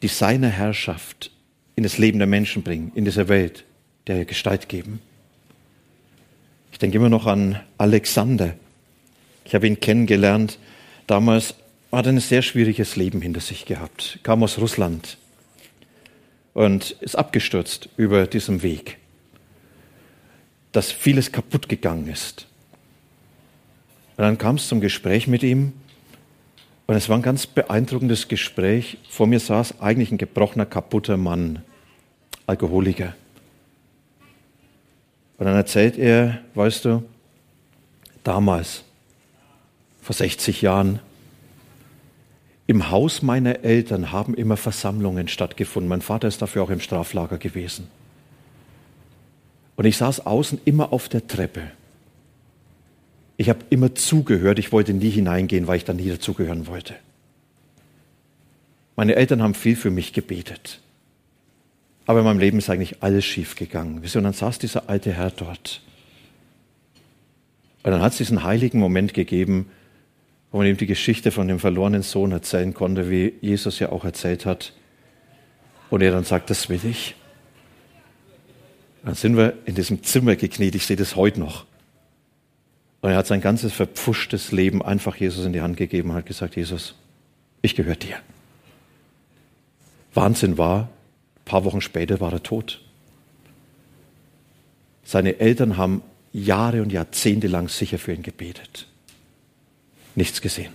die 0.03 0.09
seine 0.09 0.51
Herrschaft 0.51 1.31
in 1.75 1.83
das 1.83 1.99
Leben 1.99 2.19
der 2.19 2.27
Menschen 2.27 2.63
bringen, 2.63 2.93
in 2.95 3.05
dieser 3.05 3.29
Welt, 3.29 3.65
der 4.07 4.25
Gestalt 4.25 4.69
geben. 4.69 5.01
Ich 6.77 6.79
denke 6.79 6.99
immer 6.99 7.09
noch 7.09 7.25
an 7.25 7.59
Alexander. 7.79 8.53
Ich 9.47 9.55
habe 9.55 9.67
ihn 9.67 9.81
kennengelernt. 9.81 10.59
Damals 11.07 11.55
hat 11.91 12.05
er 12.05 12.13
ein 12.13 12.21
sehr 12.21 12.43
schwieriges 12.43 12.97
Leben 12.97 13.23
hinter 13.23 13.41
sich 13.41 13.65
gehabt. 13.65 14.19
Kam 14.23 14.43
aus 14.43 14.59
Russland 14.59 15.17
und 16.53 16.91
ist 17.01 17.17
abgestürzt 17.17 17.89
über 17.97 18.27
diesem 18.27 18.63
Weg. 18.63 18.99
Dass 20.73 20.93
vieles 20.93 21.33
kaputt 21.33 21.71
gegangen 21.71 22.09
ist. 22.09 22.47
Und 24.19 24.25
dann 24.25 24.37
kam 24.37 24.57
es 24.57 24.69
zum 24.69 24.83
Gespräch 24.83 25.29
mit 25.29 25.43
ihm. 25.43 25.73
Und 26.87 26.95
es 26.95 27.09
war 27.09 27.17
ein 27.17 27.23
ganz 27.23 27.47
beeindruckendes 27.47 28.29
Gespräch. 28.29 28.99
Vor 29.09 29.27
mir 29.27 29.41
saß 29.41 29.81
eigentlich 29.81 30.13
ein 30.13 30.19
gebrochener, 30.19 30.67
kaputter 30.67 31.17
Mann, 31.17 31.63
Alkoholiker. 32.47 33.15
Und 35.39 35.47
dann 35.47 35.55
erzählt 35.55 35.99
er, 35.99 36.39
weißt 36.55 36.85
du, 36.85 37.03
damals, 38.25 38.85
vor 40.01 40.15
60 40.15 40.63
Jahren, 40.63 41.01
im 42.67 42.91
Haus 42.91 43.23
meiner 43.23 43.65
Eltern 43.65 44.11
haben 44.11 44.35
immer 44.35 44.57
Versammlungen 44.57 45.29
stattgefunden. 45.29 45.89
Mein 45.89 46.03
Vater 46.03 46.27
ist 46.27 46.43
dafür 46.43 46.65
auch 46.65 46.71
im 46.71 46.81
Straflager 46.81 47.39
gewesen. 47.39 47.89
Und 49.77 49.85
ich 49.85 49.97
saß 49.97 50.27
außen 50.27 50.61
immer 50.65 50.93
auf 50.93 51.09
der 51.09 51.27
Treppe. 51.27 51.63
Ich 53.37 53.49
habe 53.51 53.61
immer 53.71 53.95
zugehört, 53.95 54.59
ich 54.59 54.73
wollte 54.73 54.95
nie 54.95 55.11
hineingehen, 55.11 55.67
weil 55.67 55.77
ich 55.77 55.85
da 55.85 55.93
nie 55.93 56.09
dazugehören 56.09 56.67
wollte. 56.67 56.95
Meine 58.97 59.15
Eltern 59.15 59.43
haben 59.43 59.55
viel 59.55 59.77
für 59.77 59.91
mich 59.91 60.13
gebetet. 60.15 60.81
Aber 62.07 62.21
in 62.21 62.25
meinem 62.25 62.39
Leben 62.39 62.59
ist 62.59 62.71
eigentlich 62.71 63.03
alles 63.03 63.25
schief 63.25 63.57
gegangen. 63.57 63.99
Und 63.99 64.15
dann 64.15 64.33
saß 64.33 64.59
dieser 64.61 64.89
alte 64.89 65.13
Herr 65.13 65.31
dort. 65.31 65.83
Und 67.83 67.91
dann 67.91 68.01
hat 68.01 68.13
es 68.13 68.19
diesen 68.19 68.45
heiligen 68.45 68.79
Moment 68.79 69.13
gegeben, 69.13 69.69
wo 70.51 70.59
man 70.59 70.67
ihm 70.67 70.77
die 70.77 70.87
Geschichte 70.87 71.33
von 71.33 71.49
dem 71.49 71.59
verlorenen 71.59 72.03
Sohn 72.03 72.33
erzählen 72.33 72.73
konnte, 72.73 73.11
wie 73.11 73.35
Jesus 73.41 73.81
ja 73.81 73.91
auch 73.91 74.05
erzählt 74.05 74.47
hat. 74.47 74.73
Und 75.91 76.03
er 76.03 76.13
dann 76.13 76.25
sagt, 76.25 76.51
das 76.51 76.69
will 76.69 76.81
ich. 76.85 77.17
Dann 79.05 79.15
sind 79.15 79.37
wir 79.37 79.55
in 79.67 79.75
diesem 79.75 80.03
Zimmer 80.03 80.35
gekniet, 80.35 80.75
ich 80.75 80.87
sehe 80.87 80.97
das 80.97 81.15
heute 81.15 81.41
noch. 81.41 81.65
Und 83.03 83.11
er 83.11 83.17
hat 83.19 83.27
sein 83.27 83.41
ganzes 83.41 83.73
verpfuschtes 83.73 84.51
Leben 84.51 84.83
einfach 84.83 85.17
Jesus 85.17 85.45
in 85.45 85.53
die 85.53 85.61
Hand 85.61 85.77
gegeben 85.77 86.11
und 86.11 86.17
hat 86.17 86.27
gesagt, 86.27 86.57
Jesus, 86.57 86.97
ich 87.63 87.77
gehöre 87.77 87.95
dir. 87.95 88.17
Wahnsinn 90.13 90.59
war, 90.59 90.89
paar 91.47 91.65
Wochen 91.65 91.81
später 91.81 92.21
war 92.21 92.33
er 92.35 92.43
tot. 92.43 92.83
Seine 95.05 95.41
Eltern 95.41 95.79
haben 95.79 96.03
Jahre 96.33 96.83
und 96.83 96.93
Jahrzehnte 96.93 97.47
lang 97.47 97.71
sicher 97.71 97.99
für 97.99 98.13
ihn 98.13 98.23
gebetet. 98.23 98.87
Nichts 100.15 100.43
gesehen. 100.43 100.75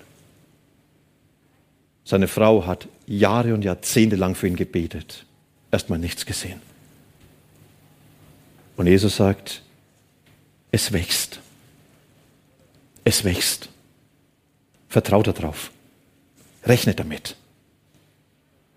Seine 2.04 2.28
Frau 2.28 2.66
hat 2.66 2.88
Jahre 3.06 3.54
und 3.54 3.64
Jahrzehnte 3.64 4.16
lang 4.16 4.34
für 4.34 4.48
ihn 4.48 4.56
gebetet. 4.56 5.26
Erstmal 5.70 6.00
nichts 6.00 6.26
gesehen. 6.26 6.62
Und 8.78 8.88
Jesus 8.88 9.18
sagt, 9.18 9.62
es 10.72 10.92
wächst. 10.92 11.40
Es 13.04 13.24
wächst. 13.24 13.70
Vertraut 14.90 15.28
darauf. 15.28 15.72
Rechne 16.66 16.96
damit. 16.96 17.36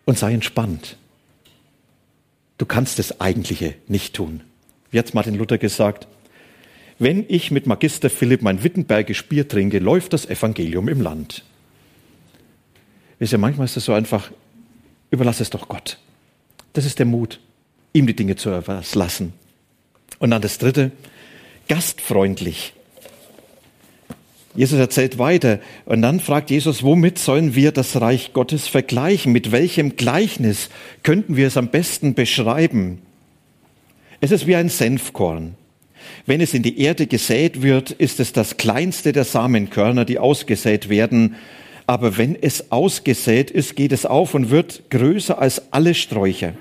Und 0.05 0.19
sei 0.19 0.35
entspannt. 0.35 0.97
Du 2.59 2.67
kannst 2.67 2.99
das 2.99 3.21
Eigentliche 3.21 3.75
nicht 3.89 4.15
tun. 4.15 4.43
Wie 4.91 4.99
hat 4.99 5.13
Martin 5.15 5.35
Luther 5.35 5.59
gesagt? 5.59 6.07
Wenn 6.99 7.25
ich 7.29 7.51
mit 7.51 7.67
Magister 7.67 8.09
Philipp 8.09 8.43
mein 8.43 8.63
Wittenbergisch 8.63 9.27
Bier 9.27 9.49
trinke, 9.49 9.81
läuft 9.81 10.13
das 10.13 10.27
Evangelium 10.27 10.89
im 10.89 11.01
Land. 11.01 11.45
Wisst 13.19 13.33
ihr, 13.33 13.39
manchmal 13.39 13.65
ist 13.65 13.77
es 13.77 13.85
so 13.85 13.93
einfach, 13.93 14.31
überlass 15.11 15.41
es 15.41 15.51
doch 15.51 15.69
Gott. 15.69 15.99
Das 16.73 16.85
ist 16.85 16.99
der 16.99 17.07
Mut, 17.07 17.41
ihm 17.93 18.07
die 18.07 18.15
Dinge 18.15 18.37
zu 18.37 18.57
überlassen. 18.57 19.33
Und 20.19 20.31
dann 20.31 20.43
das 20.43 20.59
dritte, 20.59 20.93
gastfreundlich. 21.69 22.73
Jesus 24.57 24.79
erzählt 24.79 25.19
weiter 25.19 25.59
und 25.85 26.03
dann 26.03 26.21
fragt 26.21 26.51
Jesus, 26.51 26.85
womit 26.85 27.19
sollen 27.19 27.57
wir 27.57 27.73
das 27.73 28.01
Reich 28.01 28.33
Gottes 28.33 28.69
vergleichen? 28.69 29.33
Mit 29.33 29.51
welchem 29.51 29.97
Gleichnis 29.97 30.69
könnten 31.03 31.37
wir 31.37 31.49
es 31.49 31.57
am 31.57 31.69
besten 31.69 32.15
beschreiben? 32.15 33.03
Es 34.21 34.31
ist 34.31 34.47
wie 34.47 34.55
ein 34.55 34.69
Senfkorn. 34.69 35.57
Wenn 36.25 36.41
es 36.41 36.55
in 36.55 36.63
die 36.63 36.79
Erde 36.81 37.07
gesät 37.07 37.63
wird, 37.63 37.91
ist 37.91 38.21
es 38.21 38.33
das 38.33 38.57
kleinste 38.57 39.13
der 39.13 39.25
Samenkörner, 39.25 40.05
die 40.05 40.19
ausgesät 40.19 40.89
werden. 40.89 41.35
Aber 41.87 42.17
wenn 42.17 42.41
es 42.41 42.71
ausgesät 42.71 43.51
ist, 43.51 43.75
geht 43.75 43.93
es 43.93 44.07
auf 44.07 44.35
und 44.35 44.51
wird 44.51 44.89
größer 44.91 45.39
als 45.39 45.73
alle 45.73 45.95
Sträucher. 45.95 46.55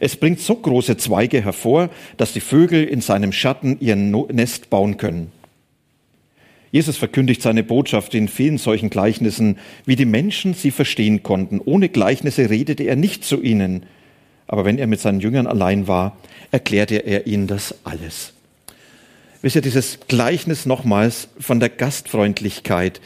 Es 0.00 0.16
bringt 0.16 0.40
so 0.40 0.54
große 0.54 0.96
Zweige 0.98 1.42
hervor, 1.42 1.90
dass 2.16 2.32
die 2.32 2.40
Vögel 2.40 2.84
in 2.84 3.00
seinem 3.00 3.32
Schatten 3.32 3.78
ihr 3.80 3.96
Nest 3.96 4.70
bauen 4.70 4.96
können. 4.98 5.32
Jesus 6.70 6.96
verkündigt 6.96 7.40
seine 7.40 7.62
Botschaft 7.62 8.14
in 8.14 8.28
vielen 8.28 8.58
solchen 8.58 8.90
Gleichnissen, 8.90 9.58
wie 9.86 9.96
die 9.96 10.04
Menschen 10.04 10.54
sie 10.54 10.70
verstehen 10.70 11.22
konnten. 11.22 11.60
Ohne 11.64 11.88
Gleichnisse 11.88 12.50
redete 12.50 12.84
er 12.84 12.96
nicht 12.96 13.24
zu 13.24 13.42
ihnen. 13.42 13.84
Aber 14.46 14.64
wenn 14.64 14.78
er 14.78 14.86
mit 14.86 15.00
seinen 15.00 15.20
Jüngern 15.20 15.46
allein 15.46 15.88
war, 15.88 16.16
erklärte 16.50 16.96
er 16.96 17.26
ihnen 17.26 17.46
das 17.46 17.74
alles. 17.84 18.32
wisst 19.40 19.56
ihr, 19.56 19.62
dieses 19.62 20.00
Gleichnis 20.08 20.66
nochmals 20.66 21.28
von 21.38 21.60
der 21.60 21.68
Gastfreundlichkeit, 21.68 23.00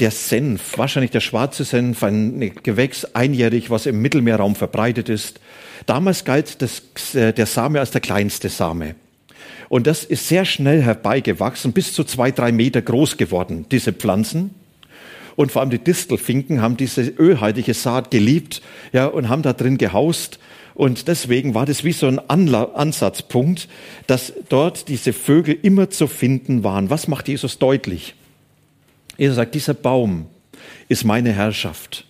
der 0.00 0.10
Senf, 0.10 0.76
wahrscheinlich 0.76 1.10
der 1.10 1.20
schwarze 1.20 1.64
Senf, 1.64 2.02
ein 2.02 2.52
Gewächs 2.62 3.06
einjährig, 3.14 3.70
was 3.70 3.86
im 3.86 4.02
Mittelmeerraum 4.02 4.54
verbreitet 4.54 5.08
ist. 5.08 5.40
Damals 5.86 6.24
galt 6.24 6.60
das, 6.60 6.82
äh, 7.14 7.32
der 7.32 7.46
Same 7.46 7.80
als 7.80 7.92
der 7.92 8.00
kleinste 8.02 8.48
Same. 8.50 8.94
Und 9.68 9.86
das 9.86 10.04
ist 10.04 10.28
sehr 10.28 10.44
schnell 10.44 10.82
herbeigewachsen, 10.82 11.72
bis 11.72 11.92
zu 11.92 12.04
zwei, 12.04 12.30
drei 12.30 12.52
Meter 12.52 12.82
groß 12.82 13.16
geworden, 13.16 13.66
diese 13.70 13.92
Pflanzen. 13.92 14.50
Und 15.34 15.52
vor 15.52 15.60
allem 15.60 15.70
die 15.70 15.78
Distelfinken 15.78 16.62
haben 16.62 16.76
diese 16.76 17.02
ölhaltige 17.02 17.74
Saat 17.74 18.10
geliebt, 18.10 18.62
ja, 18.92 19.06
und 19.06 19.28
haben 19.28 19.42
da 19.42 19.52
drin 19.52 19.76
gehaust. 19.76 20.38
Und 20.74 21.08
deswegen 21.08 21.54
war 21.54 21.66
das 21.66 21.84
wie 21.84 21.92
so 21.92 22.06
ein 22.06 22.18
Anla 22.18 22.64
Ansatzpunkt, 22.74 23.68
dass 24.06 24.32
dort 24.48 24.88
diese 24.88 25.12
Vögel 25.12 25.56
immer 25.62 25.90
zu 25.90 26.06
finden 26.06 26.64
waren. 26.64 26.90
Was 26.90 27.08
macht 27.08 27.28
Jesus 27.28 27.58
deutlich? 27.58 28.14
Er 29.18 29.32
sagt, 29.32 29.54
dieser 29.54 29.74
Baum 29.74 30.26
ist 30.88 31.04
meine 31.04 31.32
Herrschaft. 31.32 32.06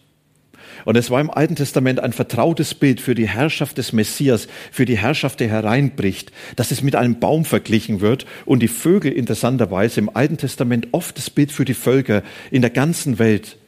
Und 0.87 0.97
es 0.97 1.11
war 1.11 1.21
im 1.21 1.31
Alten 1.31 1.57
Testament 1.57 1.99
ein 1.99 2.13
vertrautes 2.13 2.73
Bild 2.73 3.01
für 3.01 3.17
die 3.17 3.29
Herrschaft 3.29 3.77
des 3.77 3.93
Messias, 3.93 4.47
für 4.71 4.85
die 4.85 4.97
Herrschaft, 4.97 5.41
der 5.41 5.49
hereinbricht, 5.49 6.31
dass 6.55 6.71
es 6.71 6.81
mit 6.81 6.95
einem 6.95 7.19
Baum 7.19 7.45
verglichen 7.45 8.01
wird 8.01 8.25
und 8.45 8.61
die 8.61 8.69
Vögel 8.69 9.13
interessanterweise 9.13 9.99
im 9.99 10.15
Alten 10.15 10.39
Testament 10.39 10.87
oft 10.93 11.19
das 11.19 11.29
Bild 11.29 11.51
für 11.51 11.65
die 11.65 11.75
Völker 11.75 12.23
in 12.53 12.63
der 12.63 12.71
ganzen 12.71 13.19
Welt. 13.19 13.59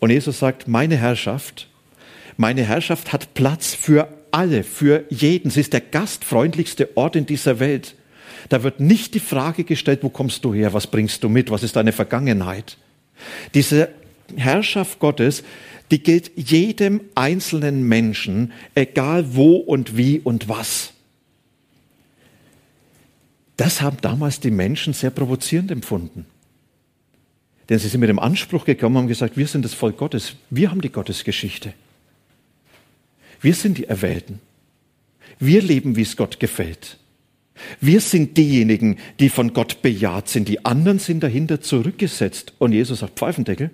Und 0.00 0.10
Jesus 0.10 0.40
sagt, 0.40 0.66
meine 0.66 0.96
Herrschaft, 0.96 1.68
meine 2.36 2.64
Herrschaft 2.64 3.12
hat 3.12 3.34
Platz 3.34 3.74
für 3.74 4.08
alle, 4.32 4.64
für 4.64 5.04
jeden. 5.10 5.52
Sie 5.52 5.60
ist 5.60 5.72
der 5.72 5.80
gastfreundlichste 5.80 6.96
Ort 6.96 7.14
in 7.14 7.24
dieser 7.24 7.60
Welt. 7.60 7.94
Da 8.48 8.64
wird 8.64 8.80
nicht 8.80 9.14
die 9.14 9.20
Frage 9.20 9.62
gestellt, 9.62 10.00
wo 10.02 10.08
kommst 10.08 10.44
du 10.44 10.52
her, 10.52 10.72
was 10.72 10.88
bringst 10.88 11.22
du 11.22 11.28
mit, 11.28 11.52
was 11.52 11.62
ist 11.62 11.76
deine 11.76 11.92
Vergangenheit. 11.92 12.78
Diese 13.54 13.90
Herrschaft 14.36 14.98
Gottes, 14.98 15.42
die 15.90 16.02
gilt 16.02 16.30
jedem 16.36 17.00
einzelnen 17.14 17.82
Menschen, 17.88 18.52
egal 18.74 19.34
wo 19.34 19.56
und 19.56 19.96
wie 19.96 20.20
und 20.20 20.48
was. 20.48 20.92
Das 23.56 23.80
haben 23.80 23.96
damals 24.00 24.40
die 24.40 24.50
Menschen 24.50 24.92
sehr 24.92 25.10
provozierend 25.10 25.70
empfunden. 25.70 26.26
Denn 27.68 27.78
sie 27.78 27.88
sind 27.88 28.00
mit 28.00 28.08
dem 28.08 28.18
Anspruch 28.18 28.64
gekommen 28.64 28.96
und 28.96 29.02
haben 29.02 29.08
gesagt, 29.08 29.36
wir 29.36 29.46
sind 29.46 29.64
das 29.64 29.74
Volk 29.74 29.98
Gottes, 29.98 30.36
wir 30.48 30.70
haben 30.70 30.80
die 30.80 30.92
Gottesgeschichte. 30.92 31.74
Wir 33.40 33.54
sind 33.54 33.78
die 33.78 33.84
Erwählten. 33.84 34.40
Wir 35.38 35.62
leben, 35.62 35.96
wie 35.96 36.02
es 36.02 36.16
Gott 36.16 36.40
gefällt. 36.40 36.98
Wir 37.80 38.00
sind 38.00 38.36
diejenigen, 38.36 38.98
die 39.20 39.28
von 39.28 39.52
Gott 39.52 39.82
bejaht 39.82 40.28
sind. 40.28 40.48
Die 40.48 40.64
anderen 40.64 40.98
sind 40.98 41.22
dahinter 41.22 41.60
zurückgesetzt. 41.60 42.54
Und 42.58 42.72
Jesus 42.72 43.00
sagt, 43.00 43.18
Pfeifendeckel. 43.18 43.70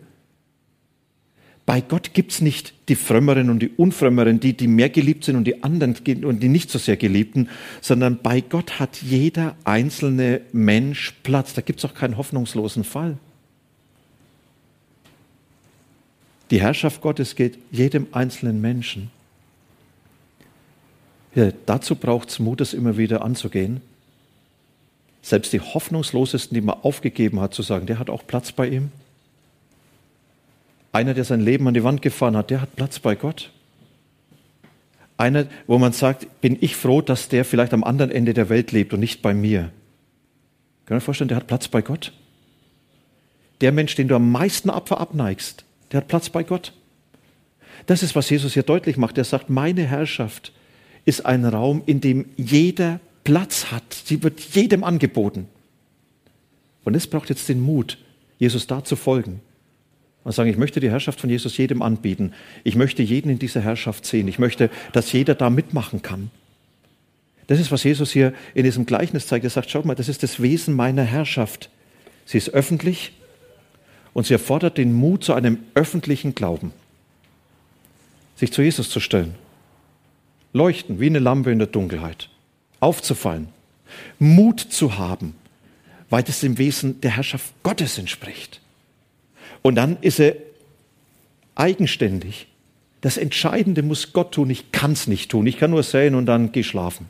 Bei 1.67 1.81
Gott 1.81 2.13
gibt's 2.13 2.43
nicht 2.43 2.75
die 2.91 2.95
Frömmeren 2.95 3.49
und 3.49 3.61
die 3.61 3.71
Unfrömmeren, 3.71 4.39
die, 4.39 4.55
die 4.55 4.69
mehr 4.69 4.91
geliebt 4.91 5.25
sind 5.25 5.37
und 5.37 5.45
die 5.45 5.63
anderen 5.63 5.97
und 6.25 6.41
die 6.41 6.49
nicht 6.49 6.71
so 6.71 6.79
sehr 6.79 6.99
geliebten, 6.99 7.49
sondern 7.81 8.19
bei 8.23 8.43
Gott 8.43 8.79
hat 8.79 9.01
jeder 9.01 9.57
einzelne 9.65 10.43
Mensch 10.53 11.15
Platz. 11.23 11.55
Da 11.55 11.63
gibt's 11.63 11.85
auch 11.87 11.95
keinen 11.95 12.19
hoffnungslosen 12.19 12.85
Fall. 12.85 13.17
Die 16.51 16.61
Herrschaft 16.61 17.01
Gottes 17.01 17.35
geht 17.35 17.59
jedem 17.71 18.09
einzelnen 18.13 18.61
Menschen. 18.61 19.11
Ja, 21.35 21.51
dazu 21.65 21.97
braucht 21.97 22.29
es 22.29 22.39
Mut, 22.39 22.61
das 22.61 22.75
immer 22.75 22.99
wieder 22.99 23.25
anzugehen. 23.25 23.81
Selbst 25.23 25.55
die 25.55 25.61
hoffnungslosesten, 25.61 26.55
die 26.55 26.61
man 26.61 26.79
aufgegeben 26.83 27.41
hat, 27.41 27.55
zu 27.55 27.63
sagen, 27.63 27.87
der 27.87 27.99
hat 27.99 28.11
auch 28.11 28.27
Platz 28.27 28.53
bei 28.53 28.69
ihm. 28.69 28.93
Einer, 30.95 31.13
der 31.13 31.25
sein 31.25 31.41
Leben 31.41 31.67
an 31.67 31.75
die 31.75 31.83
Wand 31.83 32.03
gefahren 32.03 32.37
hat, 32.37 32.51
der 32.51 32.61
hat 32.61 32.77
Platz 32.77 33.01
bei 33.01 33.17
Gott. 33.17 33.51
Einer, 35.17 35.47
wo 35.67 35.77
man 35.77 35.93
sagt, 35.93 36.41
bin 36.41 36.57
ich 36.61 36.77
froh, 36.77 37.01
dass 37.01 37.29
der 37.29 37.45
vielleicht 37.45 37.75
am 37.75 37.83
anderen 37.83 38.13
Ende 38.13 38.33
der 38.33 38.49
Welt 38.49 38.71
lebt 38.71 38.95
und 38.95 39.01
nicht 39.01 39.21
bei 39.21 39.35
mir. 39.35 39.73
Können 40.87 41.01
Sie 41.01 41.05
vorstellen, 41.05 41.27
der 41.27 41.39
hat 41.39 41.49
Platz 41.49 41.67
bei 41.67 41.83
Gott? 41.83 42.13
Der 43.61 43.73
Mensch, 43.73 43.97
den 43.97 44.07
du 44.07 44.15
am 44.15 44.31
meisten 44.31 44.71
Opfer 44.71 45.01
abneigst, 45.01 45.65
der 45.91 45.99
hat 45.99 46.07
Platz 46.07 46.31
bei 46.31 46.45
Gott. 46.45 46.73
Das 47.87 48.05
ist, 48.05 48.15
was 48.15 48.31
Jesus 48.31 48.55
hier 48.55 48.63
deutlich 48.63 48.97
macht. 48.97 49.19
Er 49.19 49.25
sagt, 49.25 49.51
meine 49.51 49.83
Herrschaft 49.83 50.53
ist 51.05 51.27
ein 51.27 51.45
Raum, 51.45 51.83
in 51.87 52.01
dem 52.01 52.27
jeder 52.37 53.01
Platz 53.25 53.73
hat. 53.73 53.93
Sie 53.93 54.23
wird 54.23 54.39
jedem 54.39 54.85
angeboten. 54.85 55.49
Und 56.85 56.95
es 56.95 57.09
braucht 57.09 57.31
jetzt 57.31 57.49
den 57.49 57.61
Mut, 57.61 57.99
Jesus 58.39 58.69
da 58.69 58.85
zu 58.85 58.95
folgen. 58.95 59.41
Und 60.25 60.33
sagen, 60.33 60.51
ich 60.51 60.57
möchte 60.57 60.81
die 60.81 60.91
Herrschaft 60.91 61.21
von 61.21 61.31
Jesus 61.31 61.57
jedem 61.57 61.83
anbieten. 61.83 62.33
Ich 62.65 62.77
möchte 62.77 63.03
jeden 63.03 63.31
in 63.31 63.39
dieser 63.39 63.61
Herrschaft 63.61 64.07
sehen. 64.07 64.27
Ich 64.27 64.39
möchte, 64.39 64.71
dass 64.93 65.13
jeder 65.13 65.35
da 65.35 65.51
mitmachen 65.51 66.03
kann. 66.03 66.31
Das 67.47 67.61
ist, 67.61 67.71
was 67.71 67.85
Jesus 67.85 68.11
hier 68.11 68.33
in 68.55 68.65
diesem 68.65 68.87
Gleichnis 68.87 69.27
zeigt. 69.27 69.45
Er 69.45 69.51
sagt, 69.51 69.71
schaut 69.71 69.85
mal, 69.85 69.95
das 69.95 70.09
ist 70.09 70.23
das 70.23 70.41
Wesen 70.41 70.75
meiner 70.75 71.03
Herrschaft. 71.03 71.69
Sie 72.25 72.39
ist 72.39 72.51
öffentlich 72.51 73.13
und 74.15 74.27
sie 74.27 74.33
erfordert 74.33 74.79
den 74.79 74.95
Mut 74.95 75.25
zu 75.25 75.35
einem 75.35 75.59
öffentlichen 75.75 76.35
Glauben. 76.35 76.73
Sich 78.37 78.51
zu 78.51 78.63
Jesus 78.63 78.89
zu 78.89 78.99
stellen 78.99 79.35
leuchten 80.55 81.01
wie 81.01 81.07
eine 81.07 81.19
Lampe 81.19 81.51
in 81.51 81.59
der 81.59 81.69
Dunkelheit, 81.69 82.31
aufzufallen, 82.81 83.49
Mut 84.19 84.61
zu 84.61 84.97
haben, 84.97 85.35
weil 86.09 86.25
es 86.27 86.41
dem 86.41 86.57
Wesen 86.57 87.03
der 87.03 87.11
Herrschaft 87.11 87.53
Gottes 87.63 87.99
entspricht. 87.99 88.63
Und 89.65 89.77
dann 89.77 89.97
ist 90.03 90.21
er 90.21 90.37
eigenständig. 91.55 92.49
Das 93.01 93.17
Entscheidende 93.17 93.83
muss 93.83 94.13
Gott 94.13 94.33
tun, 94.33 94.51
ich 94.51 94.73
kann 94.73 94.93
es 94.93 95.07
nicht 95.07 95.31
tun, 95.31 95.47
ich 95.47 95.57
kann 95.57 95.71
nur 95.71 95.83
säen 95.83 96.15
und 96.15 96.27
dann 96.27 96.53
geh 96.53 96.63
schlafen. 96.63 97.07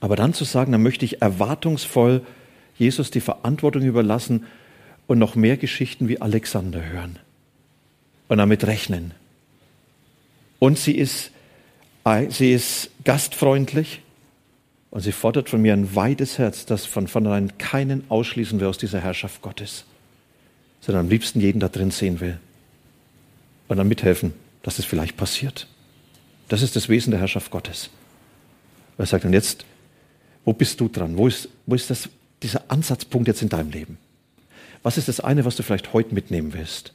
Aber 0.00 0.16
dann 0.16 0.34
zu 0.34 0.44
sagen, 0.44 0.72
dann 0.72 0.82
möchte 0.82 1.04
ich 1.04 1.22
erwartungsvoll 1.22 2.22
Jesus 2.76 3.12
die 3.12 3.20
Verantwortung 3.20 3.82
überlassen 3.82 4.44
und 5.06 5.18
noch 5.18 5.36
mehr 5.36 5.56
Geschichten 5.56 6.08
wie 6.08 6.20
Alexander 6.20 6.84
hören 6.84 7.18
und 8.26 8.38
damit 8.38 8.66
rechnen. 8.66 9.12
Und 10.58 10.78
sie 10.78 10.96
ist, 10.96 11.30
sie 12.30 12.52
ist 12.52 12.90
gastfreundlich 13.04 14.00
und 14.90 15.02
sie 15.02 15.12
fordert 15.12 15.48
von 15.48 15.62
mir 15.62 15.74
ein 15.74 15.94
weites 15.94 16.38
Herz, 16.38 16.66
das 16.66 16.86
von 16.86 17.06
vornherein 17.06 17.56
keinen 17.58 18.04
ausschließen 18.10 18.58
will 18.58 18.66
aus 18.66 18.78
dieser 18.78 19.00
Herrschaft 19.00 19.42
Gottes, 19.42 19.84
sondern 20.80 21.06
am 21.06 21.10
liebsten 21.10 21.40
jeden 21.40 21.60
da 21.60 21.68
drin 21.68 21.90
sehen 21.90 22.20
will 22.20 22.38
und 23.68 23.76
dann 23.76 23.88
mithelfen, 23.88 24.34
dass 24.62 24.78
es 24.78 24.84
vielleicht 24.84 25.16
passiert. 25.16 25.66
Das 26.48 26.62
ist 26.62 26.76
das 26.76 26.88
Wesen 26.88 27.10
der 27.10 27.20
Herrschaft 27.20 27.50
Gottes. 27.50 27.90
Er 28.98 29.06
sagt 29.06 29.24
dann 29.24 29.32
jetzt, 29.32 29.64
wo 30.44 30.52
bist 30.52 30.80
du 30.80 30.88
dran? 30.88 31.16
Wo 31.16 31.26
ist, 31.26 31.48
wo 31.66 31.74
ist 31.74 31.90
das, 31.90 32.08
dieser 32.42 32.70
Ansatzpunkt 32.70 33.28
jetzt 33.28 33.42
in 33.42 33.48
deinem 33.48 33.70
Leben? 33.70 33.98
Was 34.82 34.98
ist 34.98 35.08
das 35.08 35.20
eine, 35.20 35.44
was 35.44 35.56
du 35.56 35.62
vielleicht 35.62 35.92
heute 35.92 36.14
mitnehmen 36.14 36.52
willst? 36.52 36.92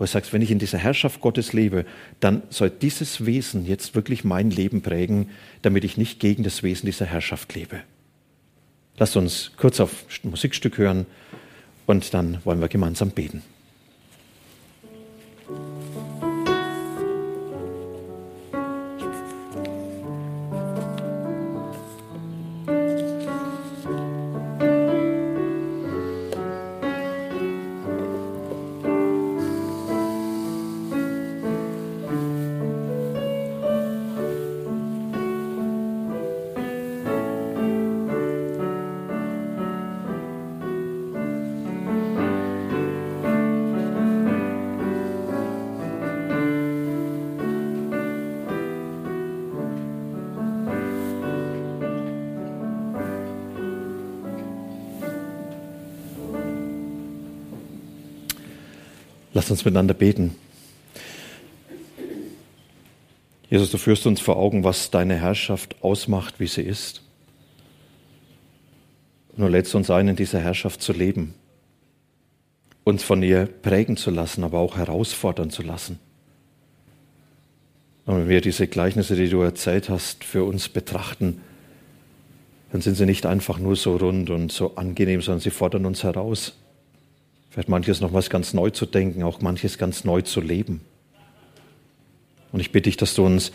wo 0.00 0.04
du 0.04 0.10
sagst, 0.10 0.32
wenn 0.32 0.40
ich 0.40 0.50
in 0.50 0.58
dieser 0.58 0.78
Herrschaft 0.78 1.20
Gottes 1.20 1.52
lebe, 1.52 1.84
dann 2.20 2.42
soll 2.48 2.70
dieses 2.70 3.26
Wesen 3.26 3.66
jetzt 3.66 3.94
wirklich 3.94 4.24
mein 4.24 4.50
Leben 4.50 4.80
prägen, 4.80 5.28
damit 5.60 5.84
ich 5.84 5.98
nicht 5.98 6.20
gegen 6.20 6.42
das 6.42 6.62
Wesen 6.62 6.86
dieser 6.86 7.04
Herrschaft 7.04 7.54
lebe. 7.54 7.82
Lasst 8.96 9.14
uns 9.16 9.52
kurz 9.58 9.78
auf 9.78 10.06
ein 10.24 10.30
Musikstück 10.30 10.78
hören 10.78 11.04
und 11.90 12.14
dann 12.14 12.38
wollen 12.44 12.60
wir 12.60 12.68
gemeinsam 12.68 13.10
beten. 13.10 13.42
Lass 59.50 59.58
uns 59.58 59.64
miteinander 59.64 59.94
beten. 59.94 60.36
Jesus, 63.50 63.72
du 63.72 63.78
führst 63.78 64.06
uns 64.06 64.20
vor 64.20 64.36
Augen, 64.36 64.62
was 64.62 64.92
deine 64.92 65.16
Herrschaft 65.16 65.74
ausmacht, 65.82 66.38
wie 66.38 66.46
sie 66.46 66.62
ist. 66.62 67.02
Nur 69.36 69.50
lädst 69.50 69.74
uns 69.74 69.90
ein, 69.90 70.06
in 70.06 70.14
dieser 70.14 70.38
Herrschaft 70.38 70.80
zu 70.80 70.92
leben, 70.92 71.34
uns 72.84 73.02
von 73.02 73.24
ihr 73.24 73.46
prägen 73.46 73.96
zu 73.96 74.12
lassen, 74.12 74.44
aber 74.44 74.60
auch 74.60 74.76
herausfordern 74.76 75.50
zu 75.50 75.62
lassen. 75.62 75.98
Und 78.06 78.18
wenn 78.18 78.28
wir 78.28 78.42
diese 78.42 78.68
Gleichnisse, 78.68 79.16
die 79.16 79.28
du 79.28 79.40
erzählt 79.40 79.88
hast, 79.88 80.22
für 80.22 80.44
uns 80.44 80.68
betrachten, 80.68 81.40
dann 82.70 82.82
sind 82.82 82.94
sie 82.94 83.04
nicht 83.04 83.26
einfach 83.26 83.58
nur 83.58 83.74
so 83.74 83.96
rund 83.96 84.30
und 84.30 84.52
so 84.52 84.76
angenehm, 84.76 85.20
sondern 85.20 85.40
sie 85.40 85.50
fordern 85.50 85.86
uns 85.86 86.04
heraus. 86.04 86.54
Vielleicht 87.50 87.68
manches 87.68 88.00
noch 88.00 88.12
was 88.12 88.30
ganz 88.30 88.54
neu 88.54 88.70
zu 88.70 88.86
denken, 88.86 89.22
auch 89.24 89.40
manches 89.40 89.76
ganz 89.76 90.04
neu 90.04 90.22
zu 90.22 90.40
leben. 90.40 90.80
Und 92.52 92.60
ich 92.60 92.72
bitte 92.72 92.84
dich, 92.84 92.96
dass 92.96 93.14
du 93.14 93.24
uns 93.24 93.52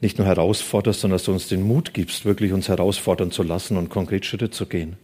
nicht 0.00 0.18
nur 0.18 0.26
herausforderst, 0.26 1.00
sondern 1.00 1.16
dass 1.16 1.24
du 1.24 1.32
uns 1.32 1.48
den 1.48 1.62
Mut 1.62 1.92
gibst, 1.92 2.24
wirklich 2.24 2.52
uns 2.52 2.68
herausfordern 2.68 3.30
zu 3.30 3.42
lassen 3.42 3.76
und 3.76 3.90
konkret 3.90 4.24
Schritte 4.24 4.50
zu 4.50 4.66
gehen. 4.66 4.96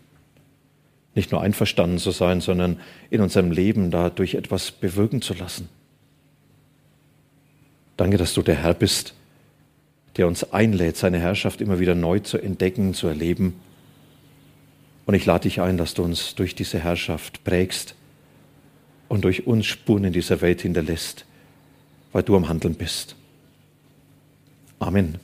Nicht 1.14 1.32
nur 1.32 1.40
einverstanden 1.40 1.98
zu 1.98 2.11
sein, 2.11 2.40
sondern 2.40 2.80
in 3.11 3.20
unserem 3.20 3.50
Leben 3.50 3.90
dadurch 3.90 4.35
etwas 4.35 4.70
bewirken 4.70 5.22
zu 5.22 5.35
lassen. 5.35 5.68
Danke, 7.96 8.18
dass 8.18 8.35
du 8.35 8.42
der 8.42 8.56
Herr 8.56 8.74
bist, 8.74 9.14
der 10.16 10.26
uns 10.26 10.52
einlädt, 10.52 10.96
seine 10.96 11.18
Herrschaft 11.18 11.61
immer 11.61 11.78
wieder 11.78 11.94
neu 11.94 12.20
zu 12.20 12.38
entdecken, 12.38 12.92
zu 12.92 13.06
erleben. 13.06 13.54
Und 15.07 15.14
ich 15.14 15.25
lade 15.25 15.45
dich 15.45 15.61
ein, 15.61 15.77
dass 15.77 15.95
du 15.95 16.03
uns 16.03 16.35
durch 16.35 16.55
diese 16.55 16.81
Herrschaft 16.81 17.45
prägst 17.45 17.95
und 19.09 19.25
durch 19.25 19.47
uns 19.47 19.66
Spuren 19.66 20.05
in 20.05 20.12
dieser 20.12 20.40
Welt 20.40 20.62
hinterlässt, 20.62 21.25
weil 22.12 22.25
du 22.25 22.37
am 22.37 22.49
Handeln 22.49 22.75
bist. 22.75 23.14
Amen. 24.81 25.19